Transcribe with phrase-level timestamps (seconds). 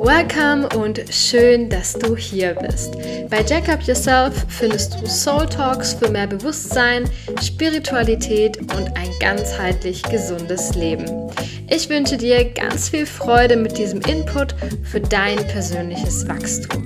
[0.00, 2.96] Welcome und schön, dass du hier bist.
[3.30, 7.08] Bei Jack Up Yourself findest du Soul Talks für mehr Bewusstsein,
[7.40, 11.27] Spiritualität und ein ganzheitlich gesundes Leben.
[11.70, 16.82] Ich wünsche dir ganz viel Freude mit diesem Input für dein persönliches Wachstum.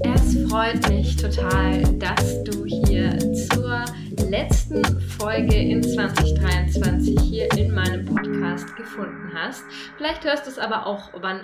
[0.00, 3.84] Es freut mich total, dass du hier zur
[4.28, 4.82] letzten
[5.18, 9.64] Folge in 2023 hier in meinem Podcast gefunden hast.
[9.96, 11.40] Vielleicht hörst du es aber auch wann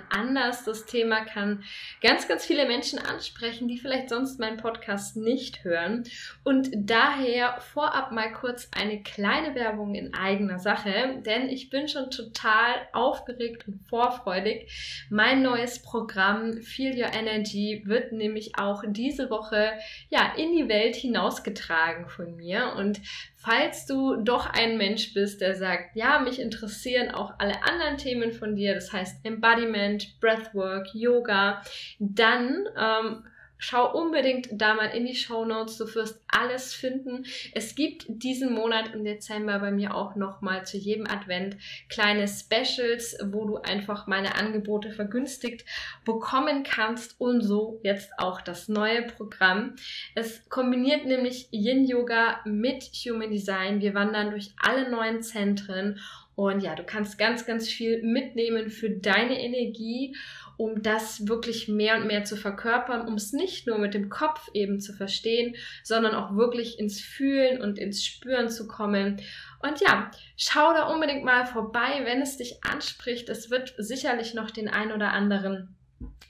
[0.54, 0.64] anders.
[0.64, 1.64] Das Thema kann
[2.00, 6.04] ganz, ganz viele Menschen ansprechen, die vielleicht sonst meinen Podcast nicht hören.
[6.42, 12.10] Und daher vorab mal kurz eine kleine Werbung in eigener Sache, denn ich bin schon
[12.10, 15.06] total aufgeregt und vorfreudig.
[15.10, 19.72] Mein neues Programm Feel Your Energy wird nämlich auch diese Woche
[20.10, 23.00] ja in die Welt hinausgetragen von mir und
[23.44, 28.32] falls du doch ein Mensch bist, der sagt, ja, mich interessieren auch alle anderen Themen
[28.32, 31.60] von dir, das heißt Embodiment, Breathwork, Yoga,
[31.98, 33.24] dann ähm,
[33.58, 35.78] Schau unbedingt da mal in die Show Notes.
[35.78, 37.24] Du wirst alles finden.
[37.54, 41.56] Es gibt diesen Monat im Dezember bei mir auch nochmal zu jedem Advent
[41.88, 45.64] kleine Specials, wo du einfach meine Angebote vergünstigt
[46.04, 49.76] bekommen kannst und so jetzt auch das neue Programm.
[50.14, 53.80] Es kombiniert nämlich Yin Yoga mit Human Design.
[53.80, 56.00] Wir wandern durch alle neuen Zentren
[56.36, 60.16] und ja, du kannst ganz, ganz viel mitnehmen für deine Energie
[60.56, 64.48] um das wirklich mehr und mehr zu verkörpern, um es nicht nur mit dem Kopf
[64.52, 69.20] eben zu verstehen, sondern auch wirklich ins Fühlen und ins Spüren zu kommen.
[69.60, 73.28] Und ja, schau da unbedingt mal vorbei, wenn es dich anspricht.
[73.28, 75.76] Es wird sicherlich noch den ein oder anderen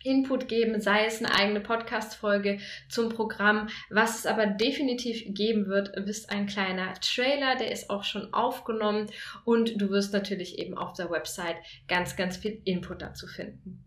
[0.04, 3.69] Input geben, sei es eine eigene Podcast-Folge zum Programm.
[3.88, 9.10] Was es aber definitiv geben wird, ist ein kleiner Trailer, der ist auch schon aufgenommen
[9.44, 11.56] und du wirst natürlich eben auf der Website
[11.88, 13.84] ganz, ganz viel Input dazu finden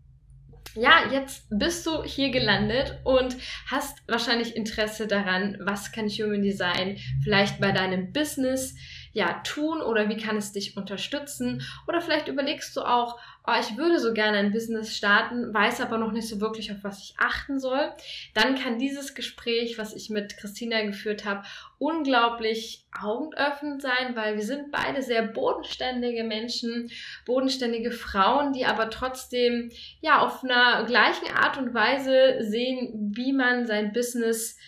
[0.80, 6.98] ja, jetzt bist du hier gelandet und hast wahrscheinlich Interesse daran, was kann Human Design
[7.22, 8.74] vielleicht bei deinem Business
[9.12, 11.62] ja tun oder wie kann es dich unterstützen?
[11.86, 15.96] Oder vielleicht überlegst du auch, oh, ich würde so gerne ein Business starten, weiß aber
[15.96, 17.92] noch nicht so wirklich, auf was ich achten soll,
[18.34, 21.44] dann kann dieses Gespräch, was ich mit Christina geführt habe,
[21.78, 26.90] unglaublich augenöffnend sein, weil wir sind beide sehr bodenständige Menschen,
[27.24, 29.70] bodenständige Frauen, die aber trotzdem
[30.00, 34.58] ja auf einer gleichen Art und Weise sehen, wie man sein Business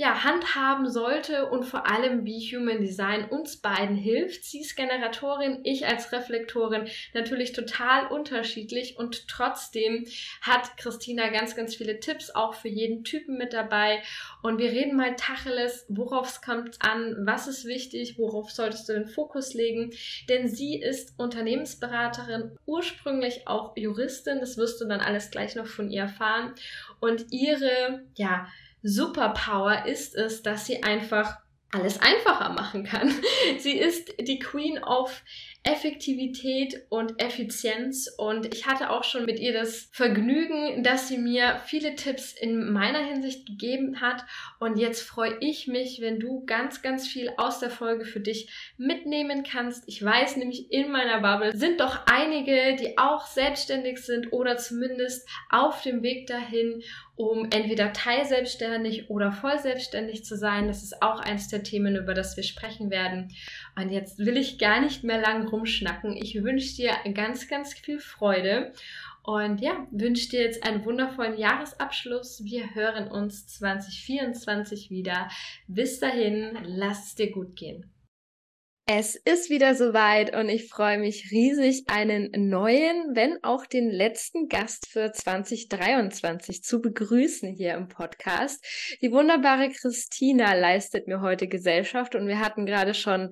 [0.00, 4.44] ja, handhaben sollte und vor allem, wie Human Design uns beiden hilft.
[4.44, 10.06] Sie ist Generatorin, ich als Reflektorin natürlich total unterschiedlich und trotzdem
[10.40, 14.02] hat Christina ganz, ganz viele Tipps auch für jeden Typen mit dabei.
[14.42, 18.94] Und wir reden mal Tacheles, worauf es kommt an, was ist wichtig, worauf solltest du
[18.94, 19.92] den Fokus legen,
[20.30, 25.90] denn sie ist Unternehmensberaterin, ursprünglich auch Juristin, das wirst du dann alles gleich noch von
[25.90, 26.54] ihr erfahren.
[27.00, 28.46] Und ihre, ja,
[28.82, 31.38] Superpower ist es, dass sie einfach
[31.72, 33.12] alles einfacher machen kann.
[33.58, 35.22] Sie ist die Queen of
[35.62, 41.60] Effektivität und Effizienz und ich hatte auch schon mit ihr das Vergnügen, dass sie mir
[41.66, 44.24] viele Tipps in meiner Hinsicht gegeben hat
[44.58, 48.48] und jetzt freue ich mich, wenn du ganz, ganz viel aus der Folge für dich
[48.78, 49.84] mitnehmen kannst.
[49.86, 55.28] Ich weiß nämlich, in meiner Bubble sind doch einige, die auch selbstständig sind oder zumindest
[55.50, 56.82] auf dem Weg dahin
[57.20, 60.68] um entweder teilselbstständig oder voll selbstständig zu sein.
[60.68, 63.28] Das ist auch eines der Themen, über das wir sprechen werden.
[63.76, 66.16] Und jetzt will ich gar nicht mehr lang rumschnacken.
[66.16, 68.72] Ich wünsche dir ganz, ganz viel Freude.
[69.22, 72.44] Und ja, wünsche dir jetzt einen wundervollen Jahresabschluss.
[72.44, 75.28] Wir hören uns 2024 wieder.
[75.66, 77.90] Bis dahin, lass es dir gut gehen.
[78.92, 84.48] Es ist wieder soweit und ich freue mich riesig, einen neuen, wenn auch den letzten
[84.48, 88.66] Gast für 2023 zu begrüßen hier im Podcast.
[89.00, 93.30] Die wunderbare Christina leistet mir heute Gesellschaft und wir hatten gerade schon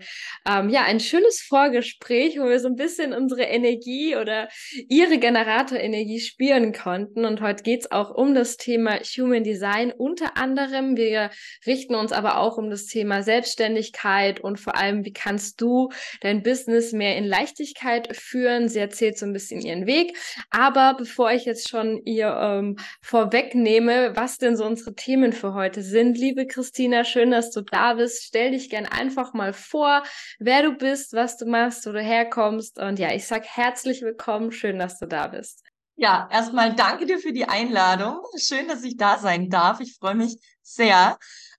[0.48, 4.48] ähm, ja ein schönes Vorgespräch, wo wir so ein bisschen unsere Energie oder
[4.88, 7.24] ihre Generatorenergie spüren konnten.
[7.24, 10.96] Und heute geht's auch um das Thema Human Design unter anderem.
[10.96, 11.32] Wir
[11.66, 15.90] richten uns aber auch um das Thema Selbstständigkeit und vor allem, wie kannst kannst du
[16.20, 18.68] dein Business mehr in Leichtigkeit führen.
[18.68, 20.16] Sie erzählt so ein bisschen ihren Weg.
[20.50, 25.82] Aber bevor ich jetzt schon ihr ähm, vorwegnehme, was denn so unsere Themen für heute
[25.82, 28.24] sind, liebe Christina, schön, dass du da bist.
[28.24, 30.02] Stell dich gern einfach mal vor,
[30.38, 32.78] wer du bist, was du machst, wo du herkommst.
[32.78, 34.52] Und ja, ich sag herzlich willkommen.
[34.52, 35.64] Schön, dass du da bist.
[35.96, 38.20] Ja, erstmal danke dir für die Einladung.
[38.36, 39.80] Schön, dass ich da sein darf.
[39.80, 41.18] Ich freue mich sehr.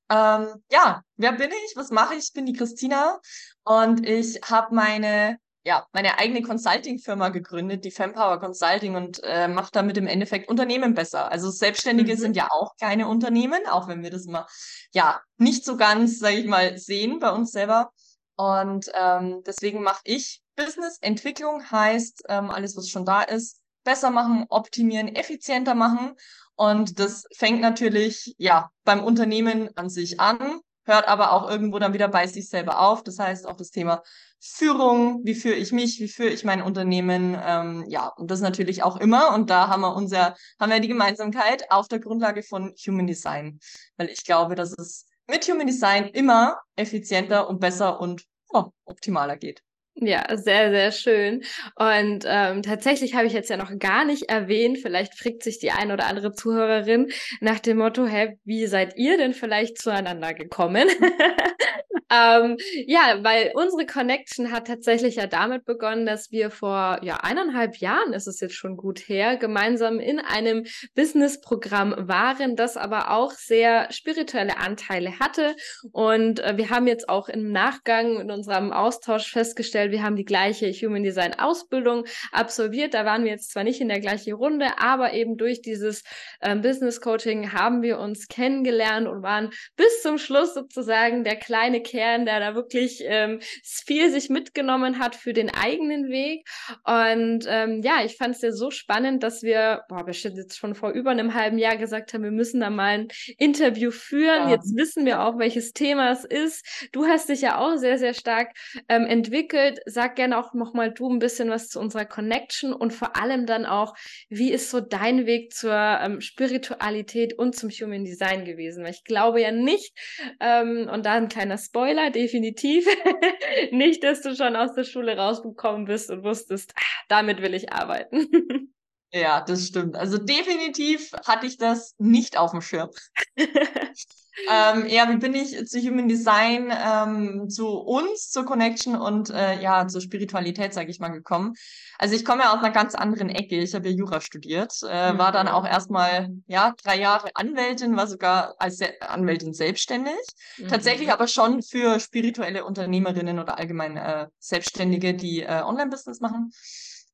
[0.10, 1.76] Ähm, ja, wer bin ich?
[1.76, 2.26] Was mache ich?
[2.26, 3.20] Ich bin die Christina
[3.64, 9.72] und ich habe meine ja, meine eigene Consulting-Firma gegründet, die Fempower Consulting, und äh, mache
[9.72, 11.32] damit im Endeffekt Unternehmen besser.
[11.32, 12.18] Also Selbstständige mhm.
[12.18, 14.48] sind ja auch keine Unternehmen, auch wenn wir das immer
[14.94, 17.92] ja nicht so ganz, sage ich mal, sehen bei uns selber.
[18.36, 20.98] Und ähm, deswegen mache ich Business.
[21.02, 26.16] Entwicklung heißt ähm, alles, was schon da ist, besser machen, optimieren, effizienter machen.
[26.60, 31.94] Und das fängt natürlich ja beim Unternehmen an sich an, hört aber auch irgendwo dann
[31.94, 33.02] wieder bei sich selber auf.
[33.02, 34.04] Das heißt auch das Thema
[34.42, 38.84] Führung, wie führe ich mich, wie führe ich mein Unternehmen, ähm, ja, und das natürlich
[38.84, 39.34] auch immer.
[39.34, 43.62] Und da haben wir unser, haben wir die Gemeinsamkeit auf der Grundlage von Human Design.
[43.96, 49.38] Weil ich glaube, dass es mit Human Design immer effizienter und besser und oh, optimaler
[49.38, 49.64] geht.
[50.02, 51.44] Ja, sehr, sehr schön.
[51.76, 55.72] Und ähm, tatsächlich habe ich jetzt ja noch gar nicht erwähnt, vielleicht fragt sich die
[55.72, 57.12] eine oder andere Zuhörerin
[57.42, 60.88] nach dem Motto, hä, wie seid ihr denn vielleicht zueinander gekommen?
[62.12, 62.58] Ähm,
[62.88, 68.14] ja, weil unsere Connection hat tatsächlich ja damit begonnen, dass wir vor ja eineinhalb Jahren
[68.14, 70.66] ist es jetzt schon gut her, gemeinsam in einem
[70.96, 75.56] Business-Programm waren, das aber auch sehr spirituelle Anteile hatte.
[75.92, 80.26] Und äh, wir haben jetzt auch im Nachgang in unserem Austausch festgestellt, wir haben die
[80.26, 82.96] gleiche Human Design Ausbildung absolviert.
[82.96, 86.04] Da waren wir jetzt zwar nicht in der gleichen Runde, aber eben durch dieses
[86.40, 91.82] äh, Business Coaching haben wir uns kennengelernt und waren bis zum Schluss sozusagen der kleine
[91.84, 96.48] Kern Kern, der da wirklich ähm, viel sich mitgenommen hat für den eigenen Weg.
[96.86, 100.76] Und ähm, ja, ich fand es ja so spannend, dass wir, boah, bestimmt jetzt schon
[100.76, 103.08] vor über einem halben Jahr gesagt haben, wir müssen da mal ein
[103.38, 104.48] Interview führen.
[104.48, 104.52] Ja.
[104.52, 106.90] Jetzt wissen wir auch, welches Thema es ist.
[106.94, 108.52] Du hast dich ja auch sehr, sehr stark
[108.88, 109.80] ähm, entwickelt.
[109.86, 113.66] Sag gerne auch nochmal du ein bisschen was zu unserer Connection und vor allem dann
[113.66, 113.94] auch,
[114.30, 118.86] wie ist so dein Weg zur ähm, Spiritualität und zum Human Design gewesen?
[118.86, 119.92] Weil ich glaube ja nicht,
[120.40, 122.86] ähm, und da ein kleiner Spoiler, Spoiler, definitiv.
[123.72, 127.74] Nicht, dass du schon aus der Schule rausgekommen bist und wusstest, ah, damit will ich
[127.74, 128.74] arbeiten.
[129.12, 129.96] Ja, das stimmt.
[129.96, 132.90] Also definitiv hatte ich das nicht auf dem Schirm.
[133.38, 139.60] ähm, ja, wie bin ich zu Human Design, ähm, zu uns, zur Connection und äh,
[139.62, 141.56] ja, zur Spiritualität, sage ich mal, gekommen?
[141.98, 143.60] Also ich komme ja aus einer ganz anderen Ecke.
[143.60, 145.18] Ich habe ja Jura studiert, äh, mhm.
[145.18, 150.14] war dann auch erstmal ja drei Jahre Anwältin, war sogar als Se Anwältin selbstständig.
[150.58, 150.68] Mhm.
[150.68, 156.52] Tatsächlich aber schon für spirituelle Unternehmerinnen oder allgemein äh, Selbstständige, die äh, Online-Business machen.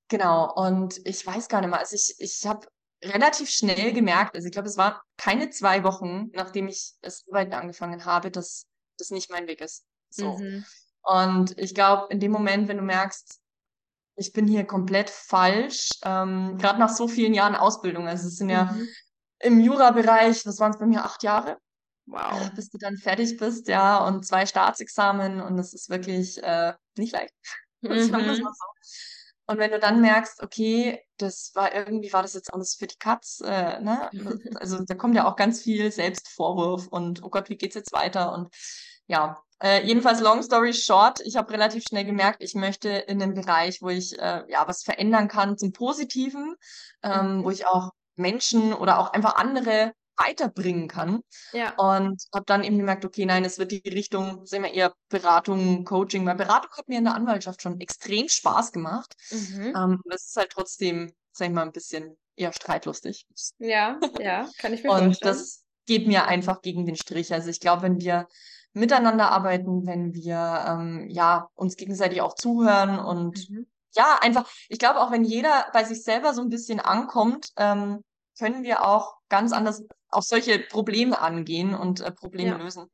[0.07, 2.67] Genau, und ich weiß gar nicht mal, also ich, ich habe
[3.03, 7.53] relativ schnell gemerkt, also ich glaube, es war keine zwei Wochen, nachdem ich das Arbeiten
[7.53, 8.65] angefangen habe, dass
[8.97, 9.85] das nicht mein Weg ist.
[10.09, 10.37] So.
[10.37, 10.65] Mhm.
[11.01, 13.39] Und ich glaube, in dem Moment, wenn du merkst,
[14.17, 18.49] ich bin hier komplett falsch, ähm, gerade nach so vielen Jahren Ausbildung, also es sind
[18.49, 18.87] ja mhm.
[19.39, 21.57] im Jura-Bereich, was waren es bei mir, acht Jahre?
[22.05, 22.47] Wow.
[22.47, 26.73] Äh, bis du dann fertig bist, ja, und zwei Staatsexamen und es ist wirklich äh,
[26.97, 27.33] nicht leicht.
[27.81, 28.43] Mhm.
[29.47, 32.97] Und wenn du dann merkst, okay, das war irgendwie, war das jetzt alles für die
[32.97, 34.09] Katz, äh, ne?
[34.55, 38.33] Also da kommt ja auch ganz viel Selbstvorwurf und oh Gott, wie geht's jetzt weiter?
[38.33, 38.49] Und
[39.07, 43.35] ja, äh, jedenfalls long story short, ich habe relativ schnell gemerkt, ich möchte in einem
[43.35, 46.55] Bereich, wo ich äh, ja was verändern kann zum Positiven,
[47.03, 47.53] ähm, wo mhm.
[47.53, 51.21] ich auch Menschen oder auch einfach andere weiterbringen kann.
[51.51, 51.73] Ja.
[51.75, 55.83] Und habe dann eben gemerkt, okay, nein, es wird die Richtung, sehen wir eher Beratung,
[55.85, 59.15] Coaching, weil Beratung hat mir in der Anwaltschaft schon extrem Spaß gemacht.
[59.31, 59.73] Mhm.
[59.75, 63.25] Ähm, es ist halt trotzdem, sag ich mal, ein bisschen eher streitlustig.
[63.59, 65.35] Ja, ja, kann ich mir Und vorstellen.
[65.35, 67.33] das geht mir einfach gegen den Strich.
[67.33, 68.27] Also ich glaube, wenn wir
[68.73, 73.67] miteinander arbeiten, wenn wir ähm, ja uns gegenseitig auch zuhören und mhm.
[73.93, 78.03] ja, einfach, ich glaube auch, wenn jeder bei sich selber so ein bisschen ankommt, ähm,
[78.37, 82.57] können wir auch ganz anders auch solche Probleme angehen und äh, Probleme ja.
[82.57, 82.89] lösen.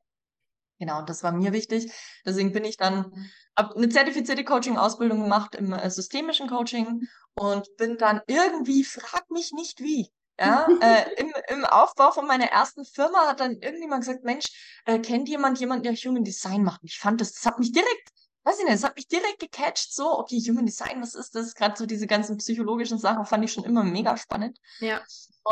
[0.78, 1.92] Genau, und das war mir wichtig.
[2.26, 7.98] Deswegen bin ich dann hab eine zertifizierte Coaching-Ausbildung gemacht im äh, systemischen Coaching und bin
[7.98, 10.10] dann irgendwie, frag mich nicht wie.
[10.40, 14.46] Ja, äh, im, im Aufbau von meiner ersten Firma hat dann irgendjemand gesagt, Mensch,
[14.86, 16.82] äh, kennt jemand jemanden, der Human Design macht?
[16.82, 18.10] Und ich fand das, das hat mich direkt
[18.44, 21.54] weiß ich nicht, es hat mich direkt gecatcht, so, okay, Human Design, was ist das?
[21.54, 24.58] Gerade so diese ganzen psychologischen Sachen fand ich schon immer mega spannend.
[24.80, 25.00] Ja.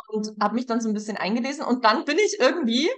[0.09, 2.91] Und habe mich dann so ein bisschen eingelesen und dann bin ich irgendwie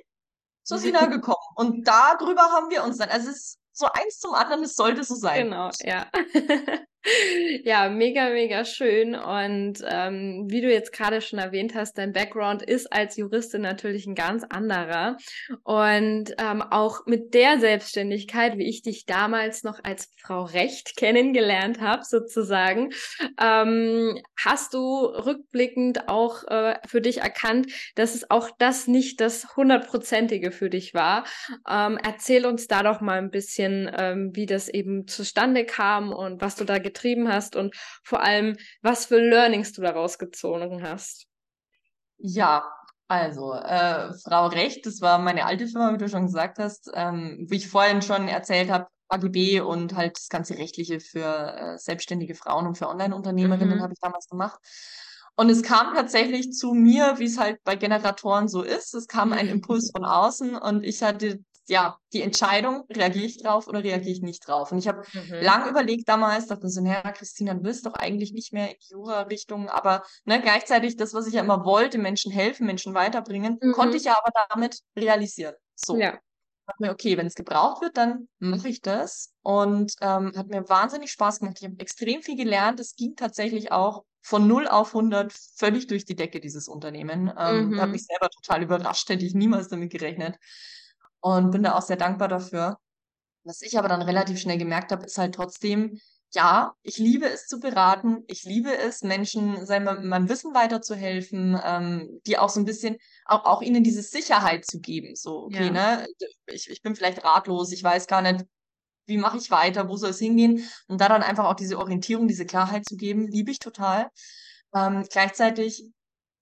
[0.63, 1.37] zu Sina gekommen.
[1.57, 5.05] Und darüber haben wir uns dann, also es ist so eins zum anderen, es sollte
[5.05, 5.45] so sein.
[5.45, 6.11] Genau, ja.
[7.65, 9.17] Ja, mega, mega schön.
[9.17, 14.07] Und ähm, wie du jetzt gerade schon erwähnt hast, dein Background ist als Juristin natürlich
[14.07, 15.17] ein ganz anderer.
[15.65, 21.81] Und ähm, auch mit der Selbstständigkeit, wie ich dich damals noch als Frau Recht kennengelernt
[21.81, 22.91] habe, sozusagen,
[23.41, 27.67] ähm, hast du rückblickend auch äh, für dich erkannt,
[27.97, 31.25] dass es auch das nicht das hundertprozentige für dich war.
[31.69, 36.41] Ähm, erzähl uns da doch mal ein bisschen, ähm, wie das eben zustande kam und
[36.41, 41.27] was du da getrieben hast und vor allem, was für Learnings du daraus gezogen hast.
[42.19, 42.65] Ja,
[43.09, 47.47] also, äh, Frau Recht, das war meine alte Firma, wie du schon gesagt hast, ähm,
[47.49, 52.35] wie ich vorhin schon erzählt habe, AGB und halt das ganze Rechtliche für äh, selbstständige
[52.35, 53.83] Frauen und für Online-Unternehmerinnen mhm.
[53.83, 54.59] habe ich damals gemacht.
[55.35, 58.95] Und es kam tatsächlich zu mir, wie es halt bei Generatoren so ist.
[58.95, 63.69] Es kam ein Impuls von außen und ich hatte ja, die Entscheidung, reagiere ich drauf
[63.69, 64.73] oder reagiere ich nicht drauf.
[64.73, 65.35] Und ich habe mhm.
[65.41, 68.93] lang überlegt damals, dachte so, naja, Christina, du willst doch eigentlich nicht mehr in die
[68.93, 73.73] Jura-Richtung, aber ne, gleichzeitig das, was ich ja immer wollte, Menschen helfen, Menschen weiterbringen, mhm.
[73.73, 75.55] konnte ich ja aber damit realisieren.
[75.75, 75.97] So.
[75.97, 76.19] Ja.
[76.79, 79.35] Mir, okay, wenn es gebraucht wird, dann mache ich das.
[79.43, 81.59] Und ähm, hat mir wahnsinnig Spaß gemacht.
[81.61, 82.81] Ich habe extrem viel gelernt.
[82.81, 87.31] Es ging tatsächlich auch von 0 auf 100 völlig durch die Decke, dieses Unternehmen.
[87.37, 87.81] Ähm, mhm.
[87.81, 90.37] Hat mich selber total überrascht, hätte ich niemals damit gerechnet
[91.23, 92.79] und bin da auch sehr dankbar dafür.
[93.45, 95.99] Was ich aber dann relativ schnell gemerkt habe, ist halt trotzdem,
[96.35, 102.21] ja, ich liebe es zu beraten, ich liebe es, Menschen sein, meinem Wissen weiterzuhelfen, ähm,
[102.27, 105.15] die auch so ein bisschen, auch, auch ihnen diese Sicherheit zu geben.
[105.15, 105.71] So, okay, ja.
[105.71, 106.09] ne,
[106.47, 108.45] ich, ich bin vielleicht ratlos, ich weiß gar nicht,
[109.07, 110.69] wie mache ich weiter, wo soll es hingehen?
[110.87, 114.09] Und da dann einfach auch diese Orientierung, diese Klarheit zu geben, liebe ich total.
[114.75, 115.85] Ähm, gleichzeitig,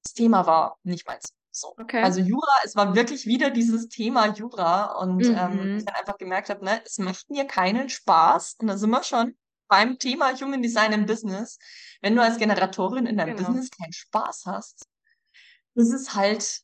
[0.04, 1.32] das Thema war nicht meins.
[1.60, 1.74] So.
[1.78, 2.02] Okay.
[2.02, 5.58] Also Jura, es war wirklich wieder dieses Thema Jura und ähm, mhm.
[5.60, 8.56] ähm, ich dann einfach gemerkt habe, ne, es macht mir keinen Spaß.
[8.60, 9.36] Und da sind wir schon
[9.68, 11.58] beim Thema Human Design im Business.
[12.00, 13.48] Wenn du als Generatorin in deinem genau.
[13.48, 14.86] Business keinen Spaß hast,
[15.74, 16.62] das ist halt,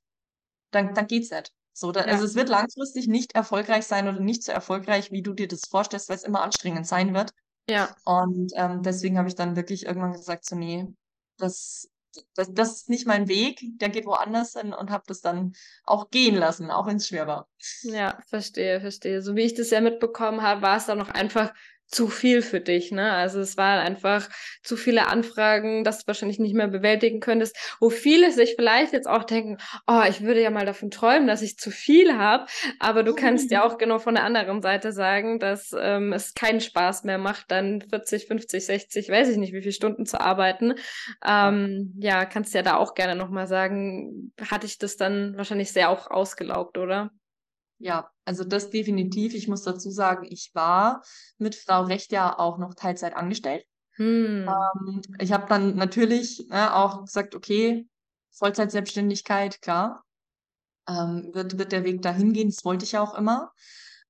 [0.71, 1.53] dann, dann geht's nicht.
[1.75, 2.07] So, da, ja.
[2.07, 5.69] Also es wird langfristig nicht erfolgreich sein oder nicht so erfolgreich, wie du dir das
[5.69, 7.33] vorstellst, weil es immer anstrengend sein wird.
[7.69, 7.95] Ja.
[8.05, 10.87] Und ähm, deswegen habe ich dann wirklich irgendwann gesagt, so nee,
[11.37, 11.91] das
[12.35, 15.55] das, das ist nicht mein Weg, der geht woanders hin und habe das dann
[15.85, 17.49] auch gehen lassen, auch wenn es schwer war.
[17.83, 19.23] Ja, verstehe, verstehe.
[19.23, 21.53] So wie ich das ja mitbekommen habe, war es dann noch einfach
[21.87, 23.12] zu viel für dich, ne?
[23.12, 24.28] Also es waren einfach
[24.62, 29.09] zu viele Anfragen, dass du wahrscheinlich nicht mehr bewältigen könntest, wo viele sich vielleicht jetzt
[29.09, 32.47] auch denken, oh, ich würde ja mal davon träumen, dass ich zu viel habe,
[32.81, 36.61] aber du kannst ja auch genau von der anderen Seite sagen, dass ähm, es keinen
[36.61, 40.75] Spaß mehr macht, dann 40, 50, 60, weiß ich nicht, wie viele Stunden zu arbeiten.
[41.25, 45.90] Ähm, ja, kannst ja da auch gerne nochmal sagen, hatte ich das dann wahrscheinlich sehr
[45.90, 47.11] auch ausgelaugt, oder?
[47.78, 49.35] Ja, also das definitiv.
[49.35, 51.02] Ich muss dazu sagen, ich war
[51.38, 53.64] mit Frau Recht ja auch noch Teilzeit angestellt.
[53.97, 54.49] Hm.
[54.49, 57.87] Ähm, ich habe dann natürlich ne, auch gesagt, okay,
[58.33, 60.04] Vollzeitselbstständigkeit, klar,
[60.88, 62.49] ähm, wird, wird der Weg dahin gehen.
[62.49, 63.52] Das wollte ich ja auch immer.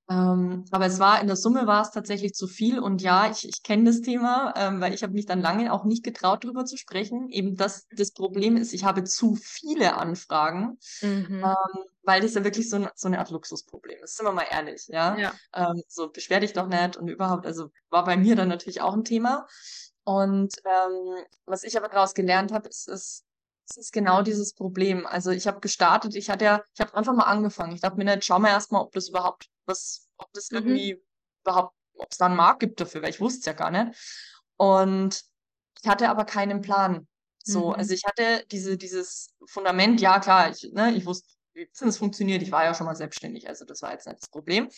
[0.08, 3.48] Ähm, aber es war in der Summe war es tatsächlich zu viel und ja, ich,
[3.48, 6.64] ich kenne das Thema, ähm, weil ich habe mich dann lange auch nicht getraut, darüber
[6.64, 7.28] zu sprechen.
[7.28, 11.42] Eben das, das Problem ist, ich habe zu viele Anfragen, mhm.
[11.44, 14.16] ähm, weil das ja wirklich so, so eine Art Luxusproblem ist.
[14.16, 15.16] Sind wir mal ehrlich, ja.
[15.18, 15.32] ja.
[15.52, 18.94] Ähm, so beschwer dich doch nicht und überhaupt, also war bei mir dann natürlich auch
[18.94, 19.48] ein Thema.
[20.04, 23.24] Und ähm, was ich aber daraus gelernt habe, ist, ist
[23.66, 25.04] das ist genau dieses Problem.
[25.04, 27.74] Also ich habe gestartet, ich hatte ja, ich habe einfach mal angefangen.
[27.74, 30.58] Ich dachte mir nicht, schau mal erstmal, ob das überhaupt was, ob das mhm.
[30.58, 31.02] irgendwie
[31.44, 33.96] überhaupt, ob es da einen Markt gibt dafür, weil ich wusste es ja gar nicht.
[34.56, 35.22] Und
[35.82, 37.06] ich hatte aber keinen Plan.
[37.44, 37.74] So, mhm.
[37.74, 42.42] also ich hatte diese, dieses Fundament, ja klar, ich, ne, ich wusste, es funktioniert.
[42.42, 44.68] Ich war ja schon mal selbstständig, also das war jetzt nicht das Problem.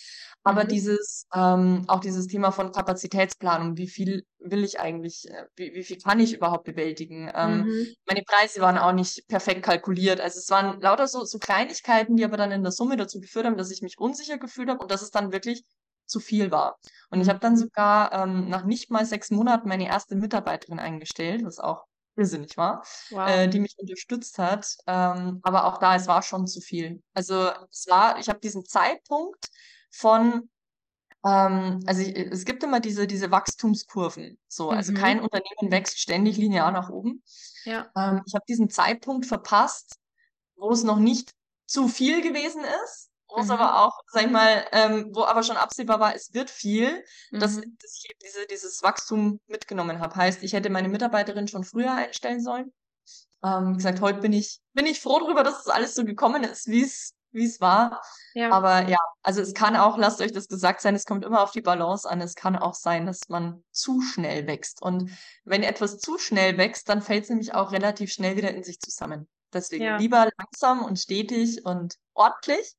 [0.42, 0.68] Aber mhm.
[0.68, 5.82] dieses, ähm, auch dieses Thema von Kapazitätsplanung, wie viel will ich eigentlich, äh, wie, wie
[5.82, 7.30] viel kann ich überhaupt bewältigen?
[7.34, 7.86] Ähm, mhm.
[8.06, 10.20] Meine Preise waren auch nicht perfekt kalkuliert.
[10.20, 13.46] Also es waren lauter so, so Kleinigkeiten, die aber dann in der Summe dazu geführt
[13.46, 15.64] haben, dass ich mich unsicher gefühlt habe und dass es dann wirklich
[16.06, 16.78] zu viel war.
[17.10, 17.58] Und ich habe dann mhm.
[17.58, 21.84] sogar ähm, nach nicht mal sechs Monaten meine erste Mitarbeiterin eingestellt, was auch
[22.18, 23.28] irrsinnig war, wow.
[23.28, 24.76] äh, die mich unterstützt hat.
[24.86, 27.02] Ähm, aber auch da, es war schon zu viel.
[27.14, 29.48] Also es war, ich habe diesen Zeitpunkt
[29.90, 30.50] von
[31.24, 34.38] ähm, also ich, es gibt immer diese, diese Wachstumskurven.
[34.48, 34.96] So, also mhm.
[34.96, 37.22] kein Unternehmen wächst ständig linear nach oben.
[37.64, 37.90] Ja.
[37.96, 39.96] Ähm, ich habe diesen Zeitpunkt verpasst,
[40.56, 41.32] wo es noch nicht
[41.66, 43.07] zu viel gewesen ist
[43.38, 43.52] wo es mhm.
[43.52, 47.40] aber auch, sag ich mal, ähm, wo aber schon absehbar war, es wird viel, mhm.
[47.40, 50.16] dass, dass ich eben diese, dieses Wachstum mitgenommen habe.
[50.16, 52.72] Heißt, ich hätte meine Mitarbeiterin schon früher einstellen sollen.
[53.44, 56.04] Ähm, wie gesagt, heute bin ich, bin ich froh darüber, dass es das alles so
[56.04, 58.00] gekommen ist, wie es wie es war.
[58.34, 58.50] Ja.
[58.50, 61.50] Aber ja, also es kann auch, lasst euch das gesagt sein, es kommt immer auf
[61.50, 62.20] die Balance an.
[62.20, 64.82] Es kann auch sein, dass man zu schnell wächst.
[64.82, 65.10] Und
[65.44, 68.80] wenn etwas zu schnell wächst, dann fällt es nämlich auch relativ schnell wieder in sich
[68.80, 69.28] zusammen.
[69.52, 69.96] Deswegen ja.
[69.96, 72.74] lieber langsam und stetig und ordentlich,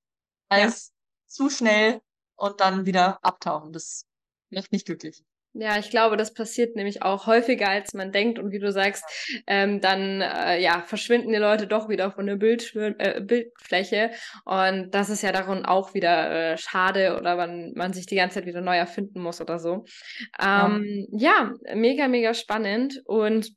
[0.49, 0.93] als ja.
[1.27, 2.01] zu schnell
[2.35, 3.73] und dann wieder abtauchen.
[3.73, 4.05] Das
[4.49, 5.23] macht nicht glücklich.
[5.53, 8.37] Ja, ich glaube, das passiert nämlich auch häufiger, als man denkt.
[8.37, 9.03] Und wie du sagst,
[9.47, 14.11] ähm, dann äh, ja, verschwinden die Leute doch wieder von der Bild äh, Bildfläche.
[14.45, 18.35] Und das ist ja darum auch wieder äh, schade oder man, man sich die ganze
[18.35, 19.85] Zeit wieder neu erfinden muss oder so.
[20.39, 21.51] Ähm, ja.
[21.65, 23.01] ja, mega, mega spannend.
[23.05, 23.51] Und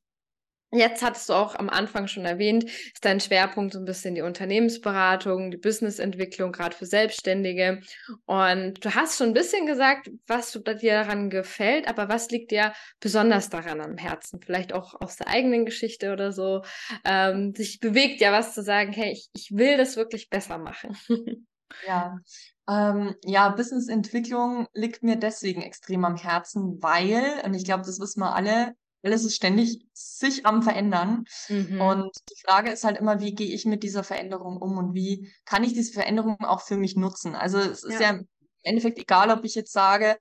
[0.75, 4.23] Jetzt hattest du auch am Anfang schon erwähnt, ist dein Schwerpunkt so ein bisschen die
[4.23, 7.83] Unternehmensberatung, die Businessentwicklung, gerade für Selbstständige.
[8.25, 12.73] Und du hast schon ein bisschen gesagt, was dir daran gefällt, aber was liegt dir
[13.00, 14.41] besonders daran am Herzen?
[14.41, 16.62] Vielleicht auch aus der eigenen Geschichte oder so.
[17.05, 20.97] Ähm, sich bewegt ja was zu sagen, hey, ich, ich will das wirklich besser machen.
[21.87, 22.19] ja.
[22.67, 28.21] Ähm, ja, Businessentwicklung liegt mir deswegen extrem am Herzen, weil, und ich glaube, das wissen
[28.21, 31.25] wir alle, alles ist ständig sich am Verändern.
[31.49, 31.80] Mhm.
[31.80, 35.32] Und die Frage ist halt immer, wie gehe ich mit dieser Veränderung um und wie
[35.44, 37.35] kann ich diese Veränderung auch für mich nutzen?
[37.35, 38.28] Also es ist ja, ja im
[38.62, 40.16] Endeffekt egal, ob ich jetzt sage,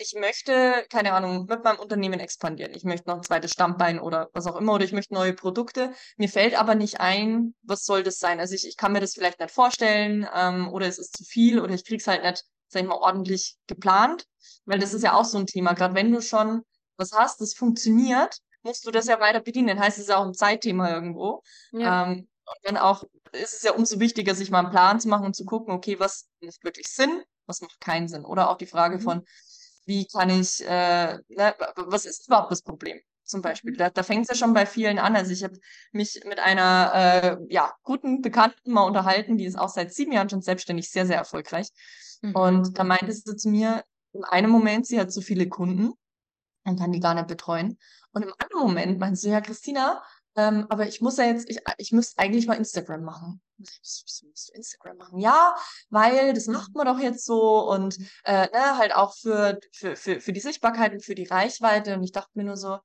[0.00, 2.74] ich möchte, keine Ahnung, mit meinem Unternehmen expandieren.
[2.74, 5.92] Ich möchte noch ein zweites Stammbein oder was auch immer, oder ich möchte neue Produkte.
[6.16, 8.40] Mir fällt aber nicht ein, was soll das sein?
[8.40, 11.60] Also ich, ich kann mir das vielleicht nicht vorstellen, ähm, oder es ist zu viel,
[11.60, 14.24] oder ich krieg's halt nicht, sag ich mal, ordentlich geplant.
[14.64, 15.74] Weil das ist ja auch so ein Thema.
[15.74, 16.62] Gerade wenn du schon
[17.00, 19.80] was hast, das funktioniert, musst du das ja weiter bedienen.
[19.80, 21.42] Heißt es ja auch ein Zeitthema irgendwo.
[21.72, 22.06] Ja.
[22.06, 25.26] Ähm, und dann auch ist es ja umso wichtiger, sich mal einen Plan zu machen
[25.26, 28.24] und zu gucken, okay, was macht wirklich Sinn, was macht keinen Sinn.
[28.24, 29.00] Oder auch die Frage mhm.
[29.00, 29.24] von,
[29.86, 33.00] wie kann ich, äh, ne, was ist überhaupt das Problem?
[33.24, 33.72] Zum Beispiel.
[33.72, 33.76] Mhm.
[33.76, 35.14] Da, da fängt es ja schon bei vielen an.
[35.14, 35.56] Also ich habe
[35.92, 40.28] mich mit einer äh, ja, guten Bekannten mal unterhalten, die ist auch seit sieben Jahren
[40.28, 41.68] schon selbstständig, sehr, sehr erfolgreich.
[42.22, 42.34] Mhm.
[42.34, 45.92] Und da meinte sie zu mir, in einem Moment, sie hat so viele Kunden
[46.64, 47.78] und kann die gar nicht betreuen.
[48.12, 50.02] Und im anderen Moment meinst du, ja, Christina,
[50.36, 53.40] ähm, aber ich muss ja jetzt, ich, ich müsste eigentlich mal Instagram machen.
[53.56, 55.18] Wieso musst du Instagram machen?
[55.18, 55.54] Ja,
[55.90, 60.20] weil das macht man doch jetzt so und äh, ne, halt auch für, für, für,
[60.20, 61.94] für die Sichtbarkeit und für die Reichweite.
[61.94, 62.78] Und ich dachte mir nur so,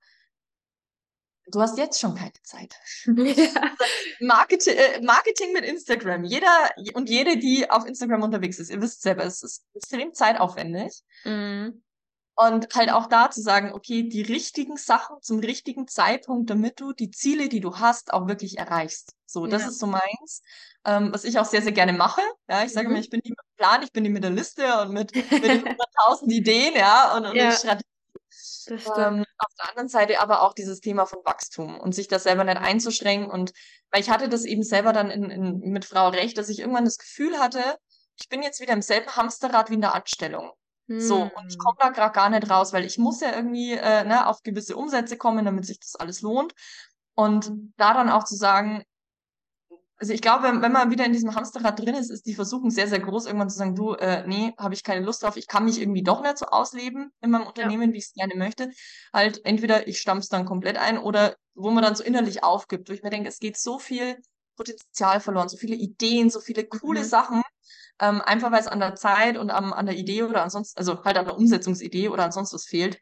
[1.48, 2.76] du hast jetzt schon keine Zeit.
[3.08, 3.76] Ja.
[4.22, 6.24] Marketing, äh, Marketing mit Instagram.
[6.24, 11.04] Jeder und jede, die auf Instagram unterwegs ist, ihr wisst selber, es ist extrem zeitaufwendig.
[11.26, 11.84] Mhm.
[12.38, 16.92] Und halt auch da zu sagen, okay, die richtigen Sachen zum richtigen Zeitpunkt, damit du
[16.92, 19.14] die Ziele, die du hast, auch wirklich erreichst.
[19.26, 19.70] So, das ja.
[19.70, 20.42] ist so meins,
[20.86, 22.22] ähm, was ich auch sehr, sehr gerne mache.
[22.50, 22.96] Ja, ich sage mhm.
[22.96, 25.44] mir, ich bin die mit Plan, ich bin die mit der Liste und mit, mit
[25.44, 27.52] den 100.000 Ideen, ja, und, und ja.
[27.52, 27.86] Strategie.
[28.68, 32.44] Ähm, auf der anderen Seite aber auch dieses Thema von Wachstum und sich das selber
[32.44, 33.30] nicht einzuschränken.
[33.30, 33.54] Und
[33.92, 36.86] weil ich hatte das eben selber dann in, in, mit Frau Recht, dass ich irgendwann
[36.86, 37.78] das Gefühl hatte,
[38.20, 40.52] ich bin jetzt wieder im selben Hamsterrad wie in der Anstellung.
[40.88, 44.04] So, und ich komme da gerade gar nicht raus, weil ich muss ja irgendwie äh,
[44.04, 46.54] ne, auf gewisse Umsätze kommen, damit sich das alles lohnt.
[47.16, 48.84] Und da dann auch zu sagen,
[49.98, 52.70] also ich glaube, wenn, wenn man wieder in diesem Hamsterrad drin ist, ist die Versuchung
[52.70, 55.48] sehr, sehr groß, irgendwann zu sagen, du, äh, nee, habe ich keine Lust drauf, ich
[55.48, 57.94] kann mich irgendwie doch nicht so ausleben in meinem Unternehmen, ja.
[57.94, 58.72] wie ich es gerne möchte.
[59.14, 62.94] Halt, entweder ich stampf's dann komplett ein oder wo man dann so innerlich aufgibt, wo
[62.94, 64.18] ich mir denke, es geht so viel
[64.58, 67.06] Potenzial verloren, so viele Ideen, so viele coole mhm.
[67.06, 67.42] Sachen,
[68.00, 71.04] ähm, einfach weil es an der Zeit und am, an der Idee oder ansonsten, also
[71.04, 73.00] halt an der Umsetzungsidee oder ansonsten was fehlt.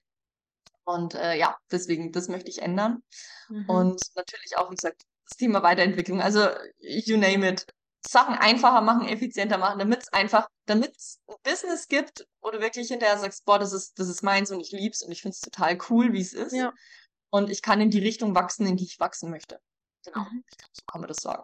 [0.86, 3.02] Und äh, ja, deswegen, das möchte ich ändern.
[3.50, 3.70] Mhm.
[3.70, 6.22] Und natürlich auch, wie gesagt, das Thema Weiterentwicklung.
[6.22, 6.48] Also,
[6.80, 7.66] you name it.
[8.06, 12.60] Sachen einfacher machen, effizienter machen, damit es einfach, damit es ein Business gibt, wo du
[12.60, 15.36] wirklich hinterher sagst, boah, das ist, das ist meins und ich lieb's und ich finde
[15.36, 16.52] es total cool, wie es ist.
[16.52, 16.74] Ja.
[17.30, 19.62] Und ich kann in die Richtung wachsen, in die ich wachsen möchte.
[20.06, 20.20] Genau.
[20.20, 20.44] Mhm.
[20.74, 21.44] So kann man das sagen.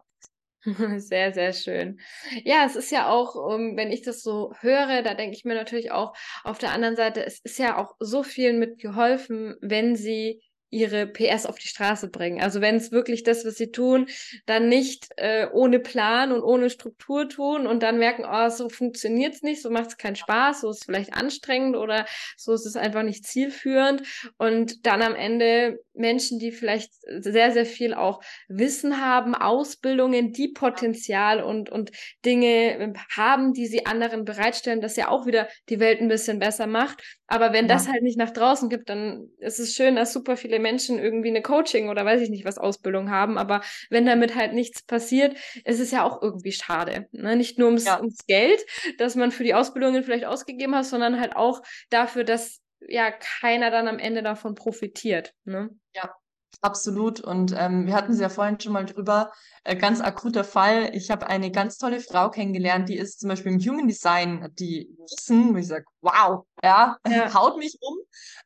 [0.98, 2.00] Sehr, sehr schön.
[2.44, 5.56] Ja, es ist ja auch, ähm, wenn ich das so höre, da denke ich mir
[5.56, 10.42] natürlich auch auf der anderen Seite, es ist ja auch so vielen mitgeholfen, wenn sie
[10.72, 12.42] ihre PS auf die Straße bringen.
[12.42, 14.08] Also wenn es wirklich das, was sie tun,
[14.46, 19.42] dann nicht äh, ohne Plan und ohne Struktur tun und dann merken, oh, so funktioniert's
[19.42, 22.06] nicht, so macht's keinen Spaß, so ist vielleicht anstrengend oder
[22.38, 24.04] so ist es einfach nicht zielführend
[24.38, 30.48] und dann am Ende Menschen, die vielleicht sehr, sehr viel auch Wissen haben, Ausbildungen, die
[30.50, 31.92] Potenzial und, und
[32.26, 36.68] Dinge haben, die sie anderen bereitstellen, das ja auch wieder die Welt ein bisschen besser
[36.68, 37.04] macht.
[37.28, 37.76] Aber wenn ja.
[37.76, 41.30] das halt nicht nach draußen gibt, dann ist es schön, dass super viele Menschen irgendwie
[41.30, 43.38] eine Coaching oder weiß ich nicht was Ausbildung haben.
[43.38, 47.08] Aber wenn damit halt nichts passiert, ist es ja auch irgendwie schade.
[47.12, 47.36] Ne?
[47.36, 48.00] Nicht nur ums, ja.
[48.00, 48.66] ums Geld,
[48.98, 53.72] das man für die Ausbildungen vielleicht ausgegeben hat, sondern halt auch dafür, dass ja keiner
[53.72, 55.34] dann am Ende davon profitiert.
[55.44, 55.70] Ne?
[55.94, 56.14] Ja,
[56.62, 57.22] Absolut.
[57.22, 59.32] Und ähm, wir hatten es ja vorhin schon mal drüber.
[59.64, 60.94] Äh, ganz akuter Fall.
[60.94, 64.94] Ich habe eine ganz tolle Frau kennengelernt, die ist zum Beispiel im Human Design, die
[64.98, 67.34] Wissen, wo ich sage, wow, ja, Ja.
[67.34, 67.98] haut mich um.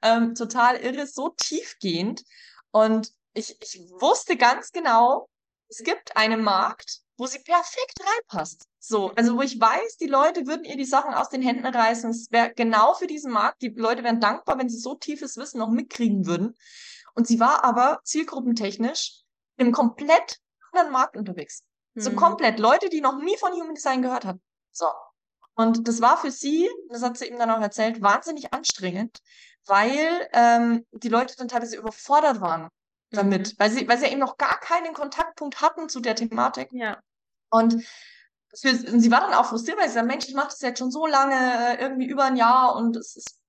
[0.03, 2.23] Ähm, total irre, so tiefgehend.
[2.71, 5.27] Und ich, ich wusste ganz genau,
[5.69, 8.67] es gibt einen Markt, wo sie perfekt reinpasst.
[8.85, 12.09] So, also wo ich weiß, die Leute würden ihr die Sachen aus den Händen reißen.
[12.09, 13.61] Es wäre genau für diesen Markt.
[13.61, 16.53] Die Leute wären dankbar, wenn sie so tiefes Wissen noch mitkriegen würden.
[17.15, 19.21] Und sie war aber zielgruppentechnisch
[19.55, 20.39] im komplett
[20.73, 21.63] anderen Markt unterwegs.
[21.95, 22.17] So Hm.
[22.17, 22.59] komplett.
[22.59, 24.41] Leute, die noch nie von Human Design gehört hatten.
[24.71, 24.87] So.
[25.55, 29.19] Und das war für sie, das hat sie ihm dann auch erzählt, wahnsinnig anstrengend,
[29.65, 32.67] weil ähm, die Leute dann teilweise überfordert waren
[33.11, 33.53] damit, Mhm.
[33.59, 36.67] weil sie, weil sie eben noch gar keinen Kontaktpunkt hatten zu der Thematik.
[36.73, 36.99] Ja.
[37.49, 37.85] Und
[38.91, 40.91] und sie war dann auch frustriert, weil sie sagt, Mensch, ich mache das jetzt schon
[40.91, 41.33] so lange,
[41.77, 43.39] äh, irgendwie über ein Jahr und es ist,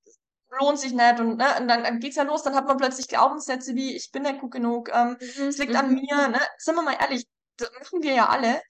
[0.60, 1.20] lohnt sich nicht.
[1.20, 4.10] Und, ne, und dann, dann geht's ja los, dann hat man plötzlich Glaubenssätze wie, ich
[4.12, 5.48] bin nicht gut genug, ähm, Mhm.
[5.48, 5.94] es liegt an Mhm.
[5.94, 6.40] mir, ne?
[6.58, 8.60] Sind wir mal ehrlich, das machen wir ja alle.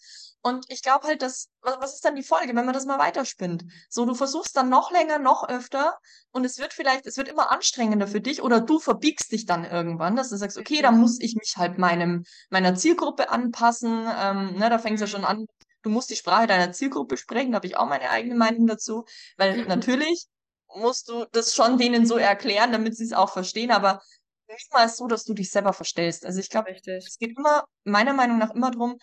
[0.43, 2.99] Und ich glaube halt, dass, was, was ist dann die Folge, wenn man das mal
[2.99, 3.65] weiterspinnt?
[3.89, 5.99] So, du versuchst dann noch länger, noch öfter
[6.33, 9.65] und es wird vielleicht, es wird immer anstrengender für dich oder du verbiegst dich dann
[9.65, 10.93] irgendwann, dass du sagst, okay, da Richtig.
[10.93, 14.07] muss ich mich halt meinem, meiner Zielgruppe anpassen.
[14.19, 15.07] Ähm, ne, da fängt es ja Mhm.
[15.07, 15.47] schon an,
[15.85, 19.05] du musst die Sprache deiner Zielgruppe sprechen, da habe ich auch meine eigene Meinung dazu,
[19.37, 20.27] weil natürlich
[20.75, 24.01] musst du das schon denen so erklären, damit sie es auch verstehen, aber
[24.49, 26.27] niemals so, dass du dich selber verstellst.
[26.27, 28.99] Also ich glaube, es geht immer, meiner Meinung nach, immer drum,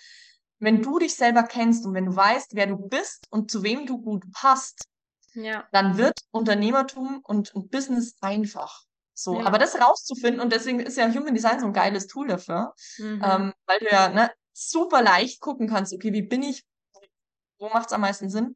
[0.59, 3.85] wenn du dich selber kennst und wenn du weißt, wer du bist und zu wem
[3.85, 4.85] du gut passt,
[5.33, 5.67] Ja.
[5.71, 8.83] dann wird Unternehmertum und, und Business einfach.
[9.13, 9.45] So, Ja.
[9.45, 13.21] aber das rauszufinden, und deswegen ist ja Human Design so ein geiles Tool dafür, Mhm.
[13.23, 16.63] ähm, weil du ja ne, super leicht gucken kannst, okay, wie bin ich,
[17.61, 18.55] wo macht's am meisten Sinn,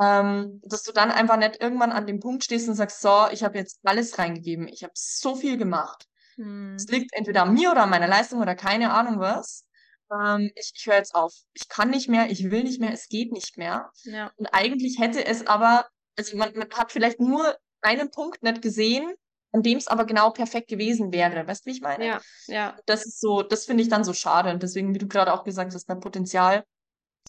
[0.00, 3.42] ähm, dass du dann einfach nicht irgendwann an dem Punkt stehst und sagst, so, ich
[3.44, 6.06] habe jetzt alles reingegeben, ich habe so viel gemacht.
[6.36, 6.76] Es Mhm.
[6.88, 9.66] liegt entweder an mir oder an meiner Leistung oder keine Ahnung was.
[10.10, 11.34] Ähm, ich ich höre jetzt auf.
[11.52, 13.90] Ich kann nicht mehr, ich will nicht mehr, es geht nicht mehr.
[14.04, 14.32] Ja.
[14.36, 15.86] Und eigentlich hätte es aber,
[16.18, 19.12] also man, man hat vielleicht nur einen Punkt nicht gesehen,
[19.52, 21.46] an dem es aber genau perfekt gewesen wäre.
[21.46, 22.06] Weißt du, wie ich meine?
[22.06, 22.20] Ja.
[22.46, 22.78] Ja.
[22.86, 24.50] Das ist so, das finde ich dann so schade.
[24.50, 26.64] Und deswegen, wie du gerade auch gesagt hast, mein Potenzial,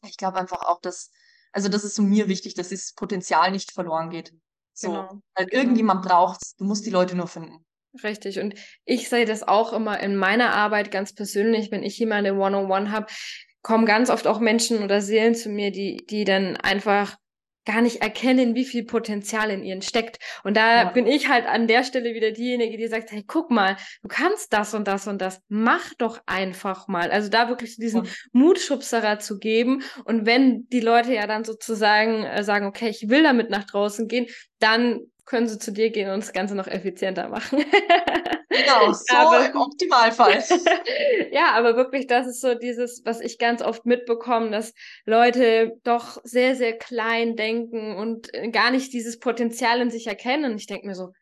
[0.03, 1.11] ich glaube einfach auch, dass,
[1.51, 4.33] also das ist so mir wichtig, dass dieses Potenzial nicht verloren geht.
[4.73, 5.21] So, Genau.
[5.35, 5.61] weil Genau.
[5.61, 6.55] irgendjemand braucht's.
[6.55, 7.65] Du musst die Leute nur finden.
[8.03, 8.39] Richtig.
[8.39, 12.91] Und ich sehe das auch immer in meiner Arbeit ganz persönlich, wenn ich jemanden One-on-One
[12.91, 13.05] habe,
[13.61, 17.15] kommen ganz oft auch Menschen oder Seelen zu mir, die, die dann einfach
[17.65, 20.17] gar nicht erkennen, wie viel Potenzial in ihnen steckt.
[20.43, 20.91] Und da Ja.
[20.91, 24.51] bin ich halt an der Stelle wieder diejenige, die sagt, hey, guck mal, du kannst
[24.53, 27.09] das und das und das, mach doch einfach mal.
[27.11, 28.11] Also da wirklich so diesen Ja.
[28.33, 29.83] Mutschubserer zu geben.
[30.05, 34.07] Und wenn die Leute ja dann sozusagen äh, sagen, okay, ich will damit nach draußen
[34.07, 34.27] gehen,
[34.59, 37.63] dann können sie zu dir gehen und das Ganze noch effizienter machen.
[38.49, 40.43] Genau, so Aber- im Optimalfall.
[41.31, 44.73] ja, aber wirklich, das ist so dieses, was ich ganz oft mitbekomme, dass
[45.05, 50.51] Leute doch sehr, sehr klein denken und äh, gar nicht dieses Potenzial in sich erkennen.
[50.51, 51.13] Und ich denke mir so,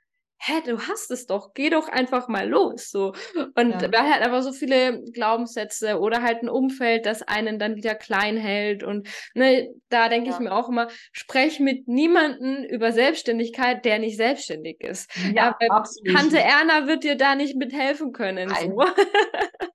[0.44, 3.14] hä, du hast es doch, geh doch einfach mal los, so.
[3.56, 3.92] Und Ja.
[3.92, 8.38] weil halt einfach so viele Glaubenssätze oder halt ein Umfeld, das einen dann wieder klein
[8.38, 10.40] hält und ne, da denke ich Ja.
[10.40, 15.10] mir auch immer, sprech mit niemanden über Selbstständigkeit, der nicht selbstständig ist.
[15.16, 16.18] Ja, weil absolut.
[16.18, 18.50] Tante Erna wird dir da nicht mithelfen können.
[18.50, 18.72] Nein.
[18.72, 18.84] So.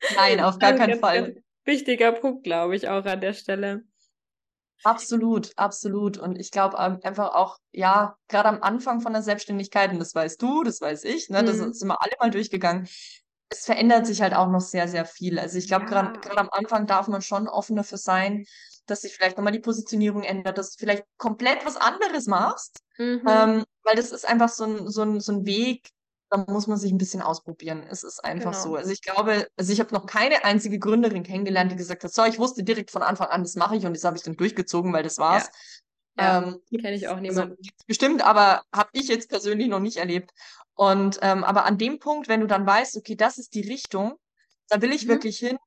[0.08, 1.36] Nein, auf gar Also keinen Fall.
[1.64, 3.84] wichtiger Punkt, glaube ich, auch an der Stelle.
[4.84, 6.16] Absolut, absolut.
[6.18, 10.14] Und ich glaube ähm, einfach auch, ja, gerade am Anfang von der Selbstständigkeit, und das
[10.14, 11.72] weißt du, das weiß ich, ne, das Mhm.
[11.72, 12.86] sind wir alle mal durchgegangen.
[13.48, 15.38] Es verändert sich halt auch noch sehr, sehr viel.
[15.38, 16.20] Also ich glaube, gerade Ja.
[16.20, 18.44] gerade am Anfang darf man schon offen dafür sein,
[18.86, 22.78] dass sich vielleicht nochmal die Positionierung ändert, dass du vielleicht komplett was anderes machst.
[22.98, 23.26] Mhm.
[23.28, 25.90] Ähm, weil das ist einfach so ein, so ein, so ein Weg,
[26.30, 27.84] da muss man sich ein bisschen ausprobieren.
[27.88, 28.62] Es ist einfach Genau.
[28.62, 28.74] so.
[28.76, 32.24] Also ich glaube, also ich habe noch keine einzige Gründerin kennengelernt, die gesagt hat, so,
[32.24, 34.92] ich wusste direkt von Anfang an, das mache ich und das habe ich dann durchgezogen,
[34.92, 35.48] weil das war's.
[36.18, 37.56] Ja, Ähm, Kenne ich auch also niemanden.
[37.60, 40.30] gibt's bestimmt, aber habe ich jetzt persönlich noch nicht erlebt.
[40.74, 44.16] Und ähm, aber an dem Punkt, wenn du dann weißt, okay, das ist die Richtung,
[44.68, 45.08] da will ich Mhm.
[45.08, 45.58] wirklich hin,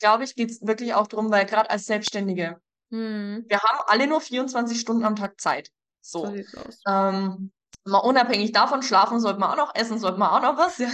[0.00, 3.46] glaube ich, geht's wirklich auch drum, weil gerade als Selbstständige, Mhm.
[3.48, 5.70] wir haben alle nur 24 Stunden am Tag Zeit.
[6.00, 6.62] So So.
[6.86, 7.52] Ähm,
[7.86, 10.90] mal unabhängig davon, schlafen sollte man auch noch, essen sollte man auch noch was, ja.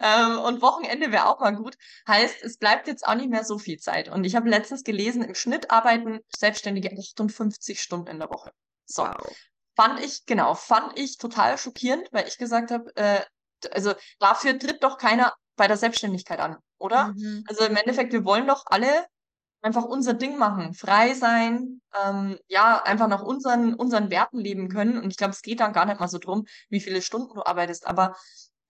[0.00, 1.76] Ähm, und Wochenende wäre auch mal gut.
[2.08, 4.08] Heißt, es bleibt jetzt auch nicht mehr so viel Zeit.
[4.08, 8.50] Und ich habe letztens gelesen, im Schnitt arbeiten Selbstständige 58 Stunden in der Woche.
[8.86, 9.02] So.
[9.02, 9.36] Wow.
[9.76, 13.20] Fand ich, genau, fand ich total schockierend, weil ich gesagt habe, äh,
[13.72, 17.08] also dafür tritt doch keiner bei der Selbstständigkeit an, oder?
[17.08, 17.44] Mhm.
[17.48, 19.06] Also im Endeffekt, wir wollen doch alle
[19.62, 24.98] einfach unser Ding machen, frei sein, ähm, ja, einfach nach unseren, unseren Werten leben können.
[24.98, 27.44] Und ich glaube, es geht dann gar nicht mal so drum, wie viele Stunden du
[27.44, 27.86] arbeitest.
[27.86, 28.16] Aber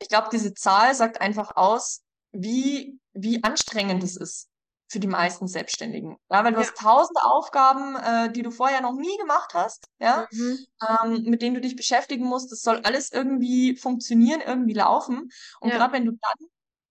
[0.01, 4.49] ich glaube, diese Zahl sagt einfach aus, wie, wie anstrengend es ist
[4.89, 6.17] für die meisten Selbstständigen.
[6.31, 6.67] Ja, weil du ja.
[6.67, 10.59] hast tausende Aufgaben, äh, die du vorher noch nie gemacht hast, ja, mhm.
[10.89, 12.53] ähm, mit denen du dich beschäftigen musst.
[12.53, 15.31] Das soll alles irgendwie funktionieren, irgendwie laufen.
[15.61, 15.77] Und ja.
[15.77, 16.49] gerade wenn du dann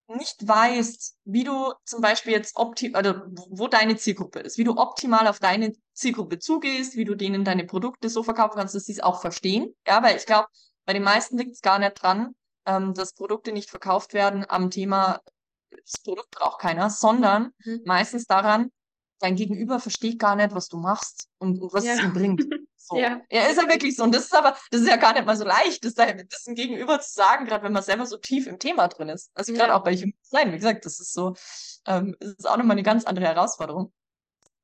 [0.08, 3.13] nicht weißt, wie du zum Beispiel jetzt optim, also
[3.50, 7.65] wo deine Zielgruppe ist, wie du optimal auf deine Zielgruppe zugehst, wie du denen deine
[7.65, 9.76] Produkte so verkaufen kannst, dass sie es auch verstehen.
[9.88, 10.48] Ja, weil ich glaube,
[10.86, 14.70] bei den meisten liegt es gar nicht dran, ähm, dass Produkte nicht verkauft werden am
[14.70, 15.22] Thema
[15.72, 17.82] das Produkt braucht keiner, sondern mhm.
[17.86, 18.72] meistens daran,
[19.25, 21.93] dein Gegenüber versteht gar nicht, was du machst und, und was ja.
[21.93, 22.45] es ihm bringt.
[22.88, 22.97] So.
[22.97, 23.19] Ja.
[23.31, 24.03] ja, ist ja wirklich so.
[24.03, 26.99] Und das ist aber, das ist ja gar nicht mal so leicht, das, ein Gegenüber
[26.99, 29.31] zu sagen, gerade wenn man selber so tief im Thema drin ist.
[29.33, 29.75] Also gerade ja.
[29.75, 31.33] auch bei Human Design, wie gesagt, das ist so,
[31.88, 33.91] ähm, das ist auch nochmal eine ganz andere Herausforderung.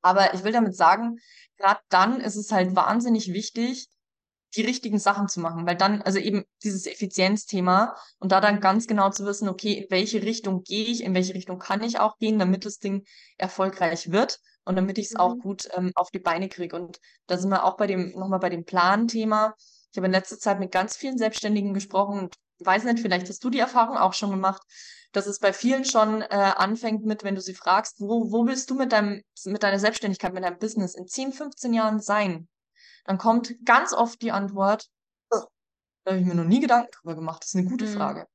[0.02, 1.18] Aber ich will damit sagen,
[1.56, 3.88] gerade dann ist es halt wahnsinnig wichtig,
[4.54, 8.86] die richtigen Sachen zu machen, weil dann, also eben dieses Effizienzthema und da dann ganz
[8.86, 12.18] genau zu wissen, okay, in welche Richtung gehe ich, in welche Richtung kann ich auch
[12.18, 13.04] gehen, damit das Ding
[13.36, 15.20] erfolgreich wird und damit ich es mhm.
[15.20, 16.76] auch gut ähm, auf die Beine kriege.
[16.76, 19.54] Und da sind wir auch bei dem, nochmal bei dem Plan-Thema.
[19.90, 23.42] Ich habe in letzter Zeit mit ganz vielen Selbstständigen gesprochen und weiß nicht, vielleicht hast
[23.42, 24.62] du die Erfahrung auch schon gemacht,
[25.12, 28.70] dass es bei vielen schon äh, anfängt mit, wenn du sie fragst, wo, wo willst
[28.70, 32.48] du mit deinem, mit deiner Selbstständigkeit, mit deinem Business in 10, 15 Jahren sein?
[33.04, 34.88] dann kommt ganz oft die Antwort,
[35.30, 35.42] oh,
[36.04, 37.42] da habe ich mir noch nie Gedanken drüber gemacht.
[37.42, 37.94] Das ist eine gute mhm.
[37.94, 38.26] Frage.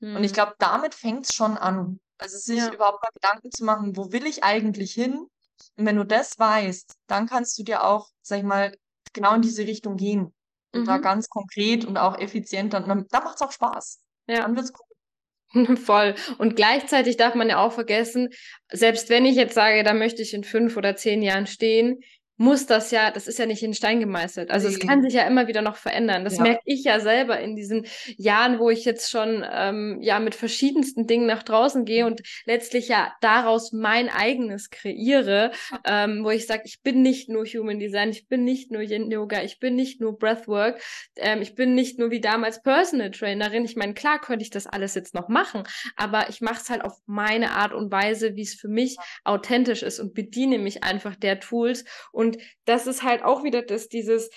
[0.00, 0.16] Mhm.
[0.16, 2.00] Und ich glaube, damit fängt es schon an.
[2.18, 2.72] Also sich ja.
[2.72, 5.26] überhaupt mal Gedanken zu machen, wo will ich eigentlich hin?
[5.76, 8.76] Und wenn du das weißt, dann kannst du dir auch, sag ich mal,
[9.12, 10.34] genau in diese Richtung gehen.
[10.74, 10.86] Und mhm.
[10.86, 14.00] da ganz konkret und auch effizient, dann, dann, dann macht es auch Spaß.
[14.26, 14.42] Ja.
[14.42, 14.86] Dann wird's cool.
[15.76, 16.14] Voll.
[16.38, 18.30] Und gleichzeitig darf man ja auch vergessen,
[18.70, 22.00] selbst wenn ich jetzt sage, da möchte ich in fünf oder zehn Jahren stehen,
[22.42, 24.50] muss das ja, das ist ja nicht in Stein gemeißelt.
[24.50, 26.24] Also es kann sich ja immer wieder noch verändern.
[26.24, 26.42] Das ja.
[26.42, 31.06] merke ich ja selber in diesen Jahren, wo ich jetzt schon ähm, ja mit verschiedensten
[31.06, 35.52] Dingen nach draußen gehe und letztlich ja daraus mein eigenes kreiere,
[35.84, 39.08] ähm, wo ich sage, ich bin nicht nur Human Design, ich bin nicht nur Yin
[39.08, 40.82] Yoga, ich bin nicht nur Breathwork,
[41.14, 43.64] ähm, ich bin nicht nur wie damals Personal Trainerin.
[43.64, 45.62] Ich meine, klar könnte ich das alles jetzt noch machen,
[45.94, 49.84] aber ich mache es halt auf meine Art und Weise, wie es für mich authentisch
[49.84, 53.88] ist und bediene mich einfach der Tools und und das ist halt auch wieder das,
[53.88, 54.30] dieses,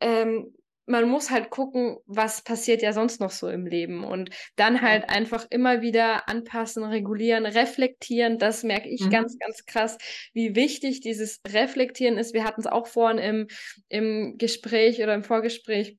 [0.00, 0.54] ähm,
[0.86, 5.10] man muss halt gucken, was passiert ja sonst noch so im Leben und dann halt
[5.10, 8.38] einfach immer wieder anpassen, regulieren, reflektieren.
[8.38, 9.10] Das merke ich mhm.
[9.10, 9.98] ganz, ganz krass,
[10.32, 12.32] wie wichtig dieses Reflektieren ist.
[12.32, 13.48] Wir hatten es auch vorhin im,
[13.90, 15.98] im Gespräch oder im Vorgespräch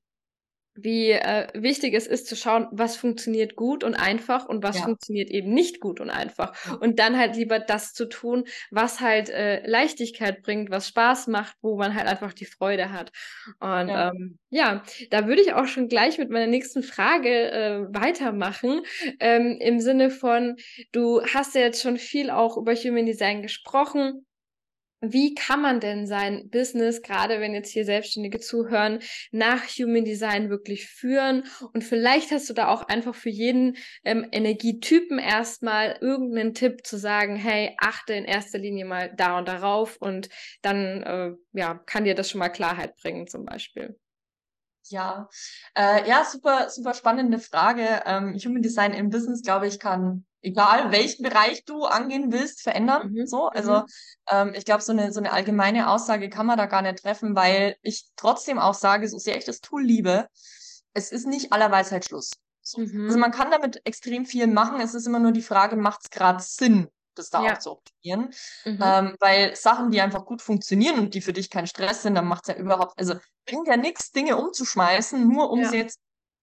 [0.83, 4.83] wie äh, wichtig es ist zu schauen, was funktioniert gut und einfach und was ja.
[4.83, 6.53] funktioniert eben nicht gut und einfach.
[6.79, 11.55] Und dann halt lieber das zu tun, was halt äh, Leichtigkeit bringt, was Spaß macht,
[11.61, 13.11] wo man halt einfach die Freude hat.
[13.59, 17.85] Und ja, ähm, ja da würde ich auch schon gleich mit meiner nächsten Frage äh,
[17.89, 18.81] weitermachen.
[19.19, 20.55] Ähm, Im Sinne von,
[20.91, 24.25] du hast ja jetzt schon viel auch über Human Design gesprochen
[25.01, 28.99] wie kann man denn sein Business, gerade wenn jetzt hier Selbstständige zuhören,
[29.31, 31.43] nach Human Design wirklich führen?
[31.73, 36.97] Und vielleicht hast du da auch einfach für jeden ähm, Energietypen erstmal irgendeinen Tipp zu
[36.97, 40.29] sagen, hey, achte in erster Linie mal da und darauf und
[40.61, 43.97] dann äh, ja, kann dir das schon mal Klarheit bringen zum Beispiel.
[44.89, 45.29] Ja,
[45.75, 48.01] äh, ja, super, super spannende Frage.
[48.05, 53.11] Ähm, Human Design im Business, glaube ich, kann egal welchen Bereich du angehen willst, verändern.
[53.11, 53.27] Mhm.
[53.27, 53.85] So, also mhm.
[54.29, 57.35] ähm, ich glaube, so eine so eine allgemeine Aussage kann man da gar nicht treffen,
[57.35, 60.27] weil ich trotzdem auch sage, so sehr ich das Tool liebe,
[60.93, 62.31] es ist nicht aller Weisheit Schluss.
[62.61, 62.81] So.
[62.81, 63.07] Mhm.
[63.07, 64.81] Also man kann damit extrem viel machen.
[64.81, 66.87] Es ist immer nur die Frage, macht es gerade Sinn?
[67.15, 67.53] Das da ja.
[67.53, 68.33] auch zu optimieren.
[68.65, 68.79] Mhm.
[68.81, 72.27] Ähm, weil Sachen, die einfach gut funktionieren und die für dich kein Stress sind, dann
[72.27, 75.69] macht es ja überhaupt, also bringt ja nichts, Dinge umzuschmeißen, nur um ja.
[75.69, 75.99] sie jetzt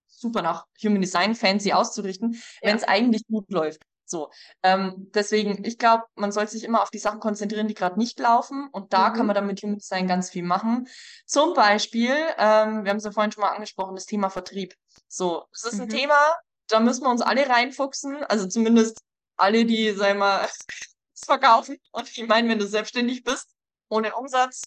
[0.07, 2.41] super nach Human Design fancy auszurichten, ja.
[2.63, 3.83] wenn es eigentlich gut läuft.
[4.09, 4.31] So,
[4.63, 8.19] ähm, deswegen, ich glaube, man sollte sich immer auf die Sachen konzentrieren, die gerade nicht
[8.21, 8.69] laufen.
[8.71, 9.15] Und da mhm.
[9.15, 10.87] kann man dann mit Human Design ganz viel machen.
[11.27, 14.75] Zum Beispiel, ähm, wir haben es ja vorhin schon mal angesprochen, das Thema Vertrieb.
[15.09, 15.83] So, das ist mhm.
[15.83, 16.37] ein Thema,
[16.69, 18.23] da müssen wir uns alle reinfuchsen.
[18.25, 19.01] Also zumindest
[19.37, 20.49] alle, die, sag mal,
[21.15, 21.79] verkaufen.
[21.93, 23.49] Und ich meine, wenn du selbstständig bist,
[23.89, 24.63] ohne Umsatz,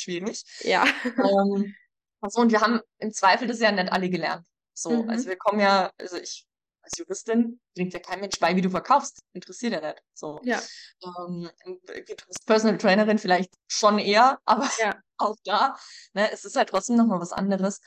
[0.00, 0.42] schwierig.
[0.60, 0.84] Ja.
[1.04, 1.74] Ähm,
[2.20, 4.46] also, und wir haben im Zweifel das ja nicht alle gelernt.
[4.74, 5.10] So, mhm.
[5.10, 6.46] also wir kommen ja, also ich
[6.82, 9.22] als Juristin bringt ja kein Mensch bei, wie du verkaufst.
[9.32, 10.02] Interessiert ja nicht.
[10.14, 10.40] So.
[10.42, 10.60] Ja.
[11.04, 14.96] Ähm, als Personal Trainerin vielleicht schon eher, aber ja.
[15.18, 15.76] auch da,
[16.14, 17.80] ne, es ist halt trotzdem nochmal was anderes.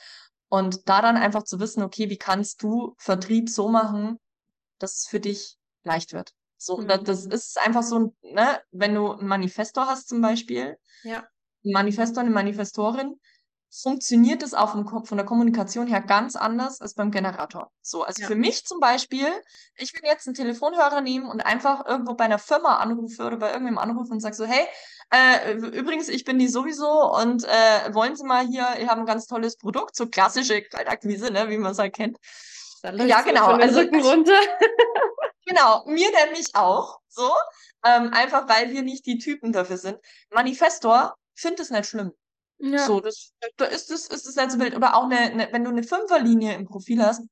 [0.48, 4.20] Und da dann einfach zu wissen, okay, wie kannst du Vertrieb so machen,
[4.78, 6.32] dass es für dich leicht wird.
[6.56, 6.88] So, mhm.
[7.04, 11.18] das, ist einfach so, ne, wenn du einen Manifestor hast zum Beispiel, ja.
[11.64, 13.20] ein Manifestor, eine Manifestorin,
[13.82, 17.72] funktioniert es auch von der Kommunikation her ganz anders als beim Generator.
[17.82, 18.28] So, also Ja.
[18.28, 19.26] für mich zum Beispiel,
[19.76, 23.52] ich will jetzt einen Telefonhörer nehmen und einfach irgendwo bei einer Firma anrufe oder bei
[23.52, 24.64] irgendwem anrufen und sage so, hey,
[25.10, 29.06] äh, übrigens, ich bin die sowieso und äh, wollen Sie mal hier, ihr habt ein
[29.06, 32.18] ganz tolles Produkt, so klassische Kaltakquise, ne, wie man es halt kennt.
[32.84, 34.38] Ja, genau, also- runter.
[35.54, 37.30] Genau, mir nämlich auch, so,
[37.84, 39.98] ähm, einfach weil wir nicht die Typen dafür sind.
[40.30, 42.12] Manifestor findet es nicht schlimm.
[42.58, 42.84] Ja.
[42.86, 44.74] So, das, da ist es, ist es nicht so wild.
[44.74, 47.22] Oder auch eine, eine, wenn du eine Fünferlinie im Profil hast,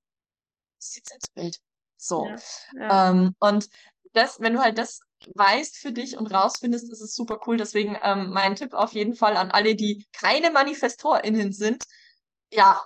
[0.79, 1.59] ist jetzt nicht so wild.
[1.97, 2.27] So.
[2.27, 2.37] Ja.
[2.81, 3.11] Ja.
[3.11, 3.69] Ähm, und
[4.13, 5.01] das, wenn du halt das
[5.35, 7.57] weißt für dich und rausfindest, ist es super cool.
[7.57, 11.85] Deswegen ähm, mein Tipp auf jeden Fall an alle, die keine ManifestorInnen sind.
[12.53, 12.85] Ja,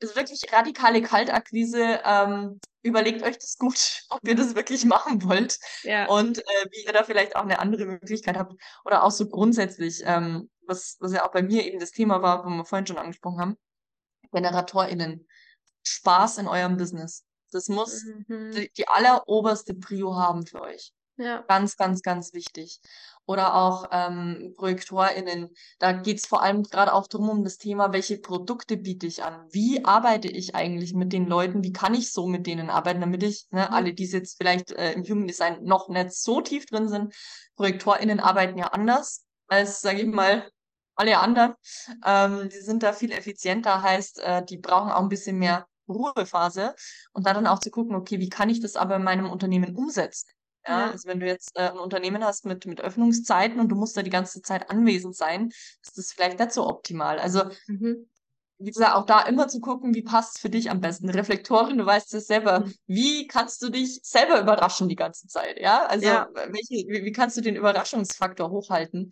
[0.00, 2.00] wirklich radikale Kaltakquise.
[2.04, 6.06] Ähm, überlegt euch das gut, ob ihr das wirklich machen wollt ja.
[6.06, 8.54] und äh, wie ihr da vielleicht auch eine andere Möglichkeit habt.
[8.84, 12.44] Oder auch so grundsätzlich, ähm, was, was ja auch bei mir eben das Thema war,
[12.44, 13.56] wo wir vorhin schon angesprochen haben.
[14.32, 15.26] GeneratorInnen.
[15.82, 17.24] Spaß in eurem Business.
[17.50, 18.50] Das muss Mhm.
[18.52, 20.92] die, die alleroberste Prio haben für euch.
[21.18, 21.44] Ja.
[21.48, 22.80] Ganz, ganz, ganz wichtig.
[23.26, 25.50] Oder auch ähm, ProjektorInnen.
[25.80, 29.46] Da geht's vor allem gerade auch drum um das Thema, welche Produkte biete ich an?
[29.50, 31.64] Wie arbeite ich eigentlich mit den Leuten?
[31.64, 33.74] Wie kann ich so mit denen arbeiten, damit ich, ne, Mhm.
[33.74, 37.12] alle, die jetzt vielleicht äh, im Human Design noch nicht so tief drin sind,
[37.56, 40.48] ProjektorInnen arbeiten ja anders als, sage ich mal,
[40.94, 41.54] alle anderen.
[42.04, 46.74] Ähm, die sind da viel effizienter, heißt, äh, die brauchen auch ein bisschen mehr Ruhephase
[47.12, 49.74] und da dann auch zu gucken, okay, wie kann ich das aber in meinem Unternehmen
[49.76, 50.28] umsetzen?
[50.68, 50.90] Ja, Ja.
[50.90, 54.02] also wenn du jetzt äh, ein Unternehmen hast mit, mit Öffnungszeiten und du musst da
[54.02, 55.48] die ganze Zeit anwesend sein,
[55.82, 57.18] ist das vielleicht nicht so optimal.
[57.18, 58.08] Also, Mhm.
[58.60, 61.08] wie gesagt, auch da immer zu gucken, wie passt es für dich am besten.
[61.10, 62.60] Reflektorin, du weißt es selber.
[62.60, 62.74] Mhm.
[62.86, 65.60] Wie kannst du dich selber überraschen die ganze Zeit?
[65.60, 66.28] Ja, also, Ja.
[66.34, 69.10] welche, wie, wie kannst du den Überraschungsfaktor hochhalten?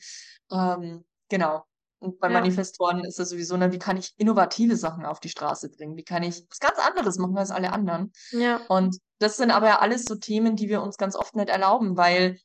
[0.50, 1.64] Ähm, genau.
[1.98, 2.34] Und bei Ja.
[2.34, 5.96] Manifestoren ist das sowieso, ne, wie kann ich innovative Sachen auf die Straße bringen?
[5.96, 8.12] Wie kann ich was ganz anderes machen als alle anderen?
[8.30, 8.60] Ja.
[8.68, 11.96] Und das sind aber ja alles so Themen, die wir uns ganz oft nicht erlauben,
[11.96, 12.38] weil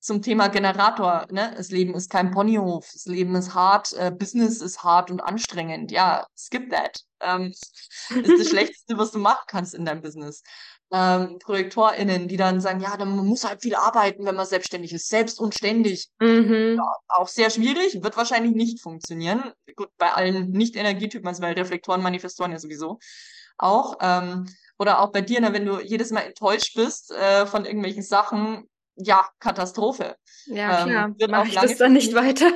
[0.00, 4.60] zum Thema Generator, ne, das Leben ist kein Ponyhof, das Leben ist hart, äh, Business
[4.60, 5.90] ist hart und anstrengend.
[5.90, 7.00] Ja, skip that.
[7.20, 7.52] Ähm,
[8.10, 10.42] ist das Schlechteste, was du machen kannst in deinem Business.
[10.92, 15.08] Ähm, ProjektorInnen, die dann sagen, ja, dann muss halt viel arbeiten, wenn man selbstständig ist,
[15.08, 16.08] selbst und ständig.
[16.20, 16.80] Mhm.
[17.08, 19.52] Auch sehr schwierig, wird wahrscheinlich nicht funktionieren.
[19.76, 22.98] Gut, bei allen Nicht-Energietypen, also bei Reflektoren, Manifestoren ja sowieso
[23.58, 23.96] auch.
[24.00, 24.46] Ähm,
[24.78, 28.68] oder auch bei dir, ne, wenn du jedes Mal enttäuscht bist äh, von irgendwelchen Sachen,
[28.96, 30.16] ja, Katastrophe.
[30.46, 31.14] Ja, Ähm, klar.
[31.18, 32.50] wird Mache auch ich das dann nicht weiter.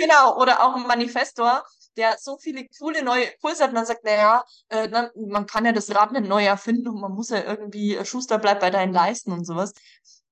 [0.00, 1.62] Genau, oder auch ein Manifestor,
[1.98, 5.72] der so viele coole neue Impulse hat und dann sagt, naja, äh, man kann ja
[5.72, 8.92] das Rad nicht neu erfinden und man muss ja irgendwie, äh, Schuster bleibt bei deinen
[8.94, 9.72] Leisten und sowas,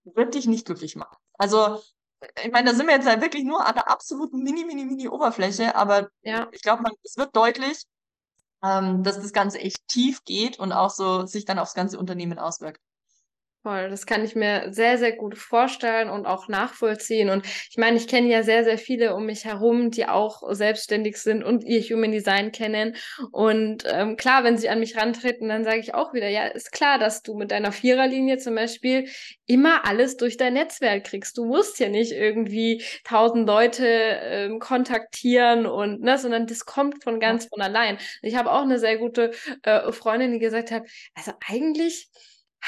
[0.04, 1.16] wird dich nicht glücklich machen.
[1.34, 1.82] Also,
[2.42, 5.08] ich meine, da sind wir jetzt halt wirklich nur an der absoluten mini, mini, mini
[5.08, 6.48] Oberfläche, aber Ja.
[6.52, 7.84] ich glaube, es wird deutlich,
[8.62, 12.38] ähm, dass das Ganze echt tief geht und auch so sich dann aufs ganze Unternehmen
[12.38, 12.80] auswirkt.
[13.66, 17.30] Voll, das kann ich mir sehr, sehr gut vorstellen und auch nachvollziehen.
[17.30, 21.16] Und ich meine, ich kenne ja sehr, sehr viele um mich herum, die auch selbstständig
[21.16, 22.94] sind und ihr Human Design kennen.
[23.32, 26.70] Und ähm, klar, wenn sie an mich rantreten, dann sage ich auch wieder, ja, ist
[26.70, 29.08] klar, dass du mit deiner Viererlinie zum Beispiel
[29.46, 31.36] immer alles durch dein Netzwerk kriegst.
[31.36, 37.18] Du musst ja nicht irgendwie tausend Leute ähm, kontaktieren und ne, sondern das kommt von
[37.18, 37.98] ganz von allein.
[38.22, 39.32] Ich habe auch eine sehr gute
[39.64, 40.84] äh, Freundin, die gesagt hat,
[41.16, 42.08] also eigentlich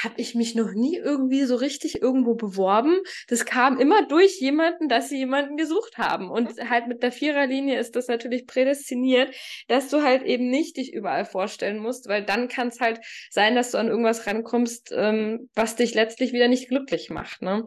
[0.03, 2.99] habe ich mich noch nie irgendwie so richtig irgendwo beworben.
[3.27, 6.29] Das kam immer durch jemanden, dass sie jemanden gesucht haben.
[6.31, 9.33] Und halt mit der Viererlinie ist das natürlich prädestiniert,
[9.67, 13.55] dass du halt eben nicht dich überall vorstellen musst, weil dann kann es halt sein,
[13.55, 17.41] dass du an irgendwas rankommst, ähm, was dich letztlich wieder nicht glücklich macht.
[17.41, 17.63] Ne?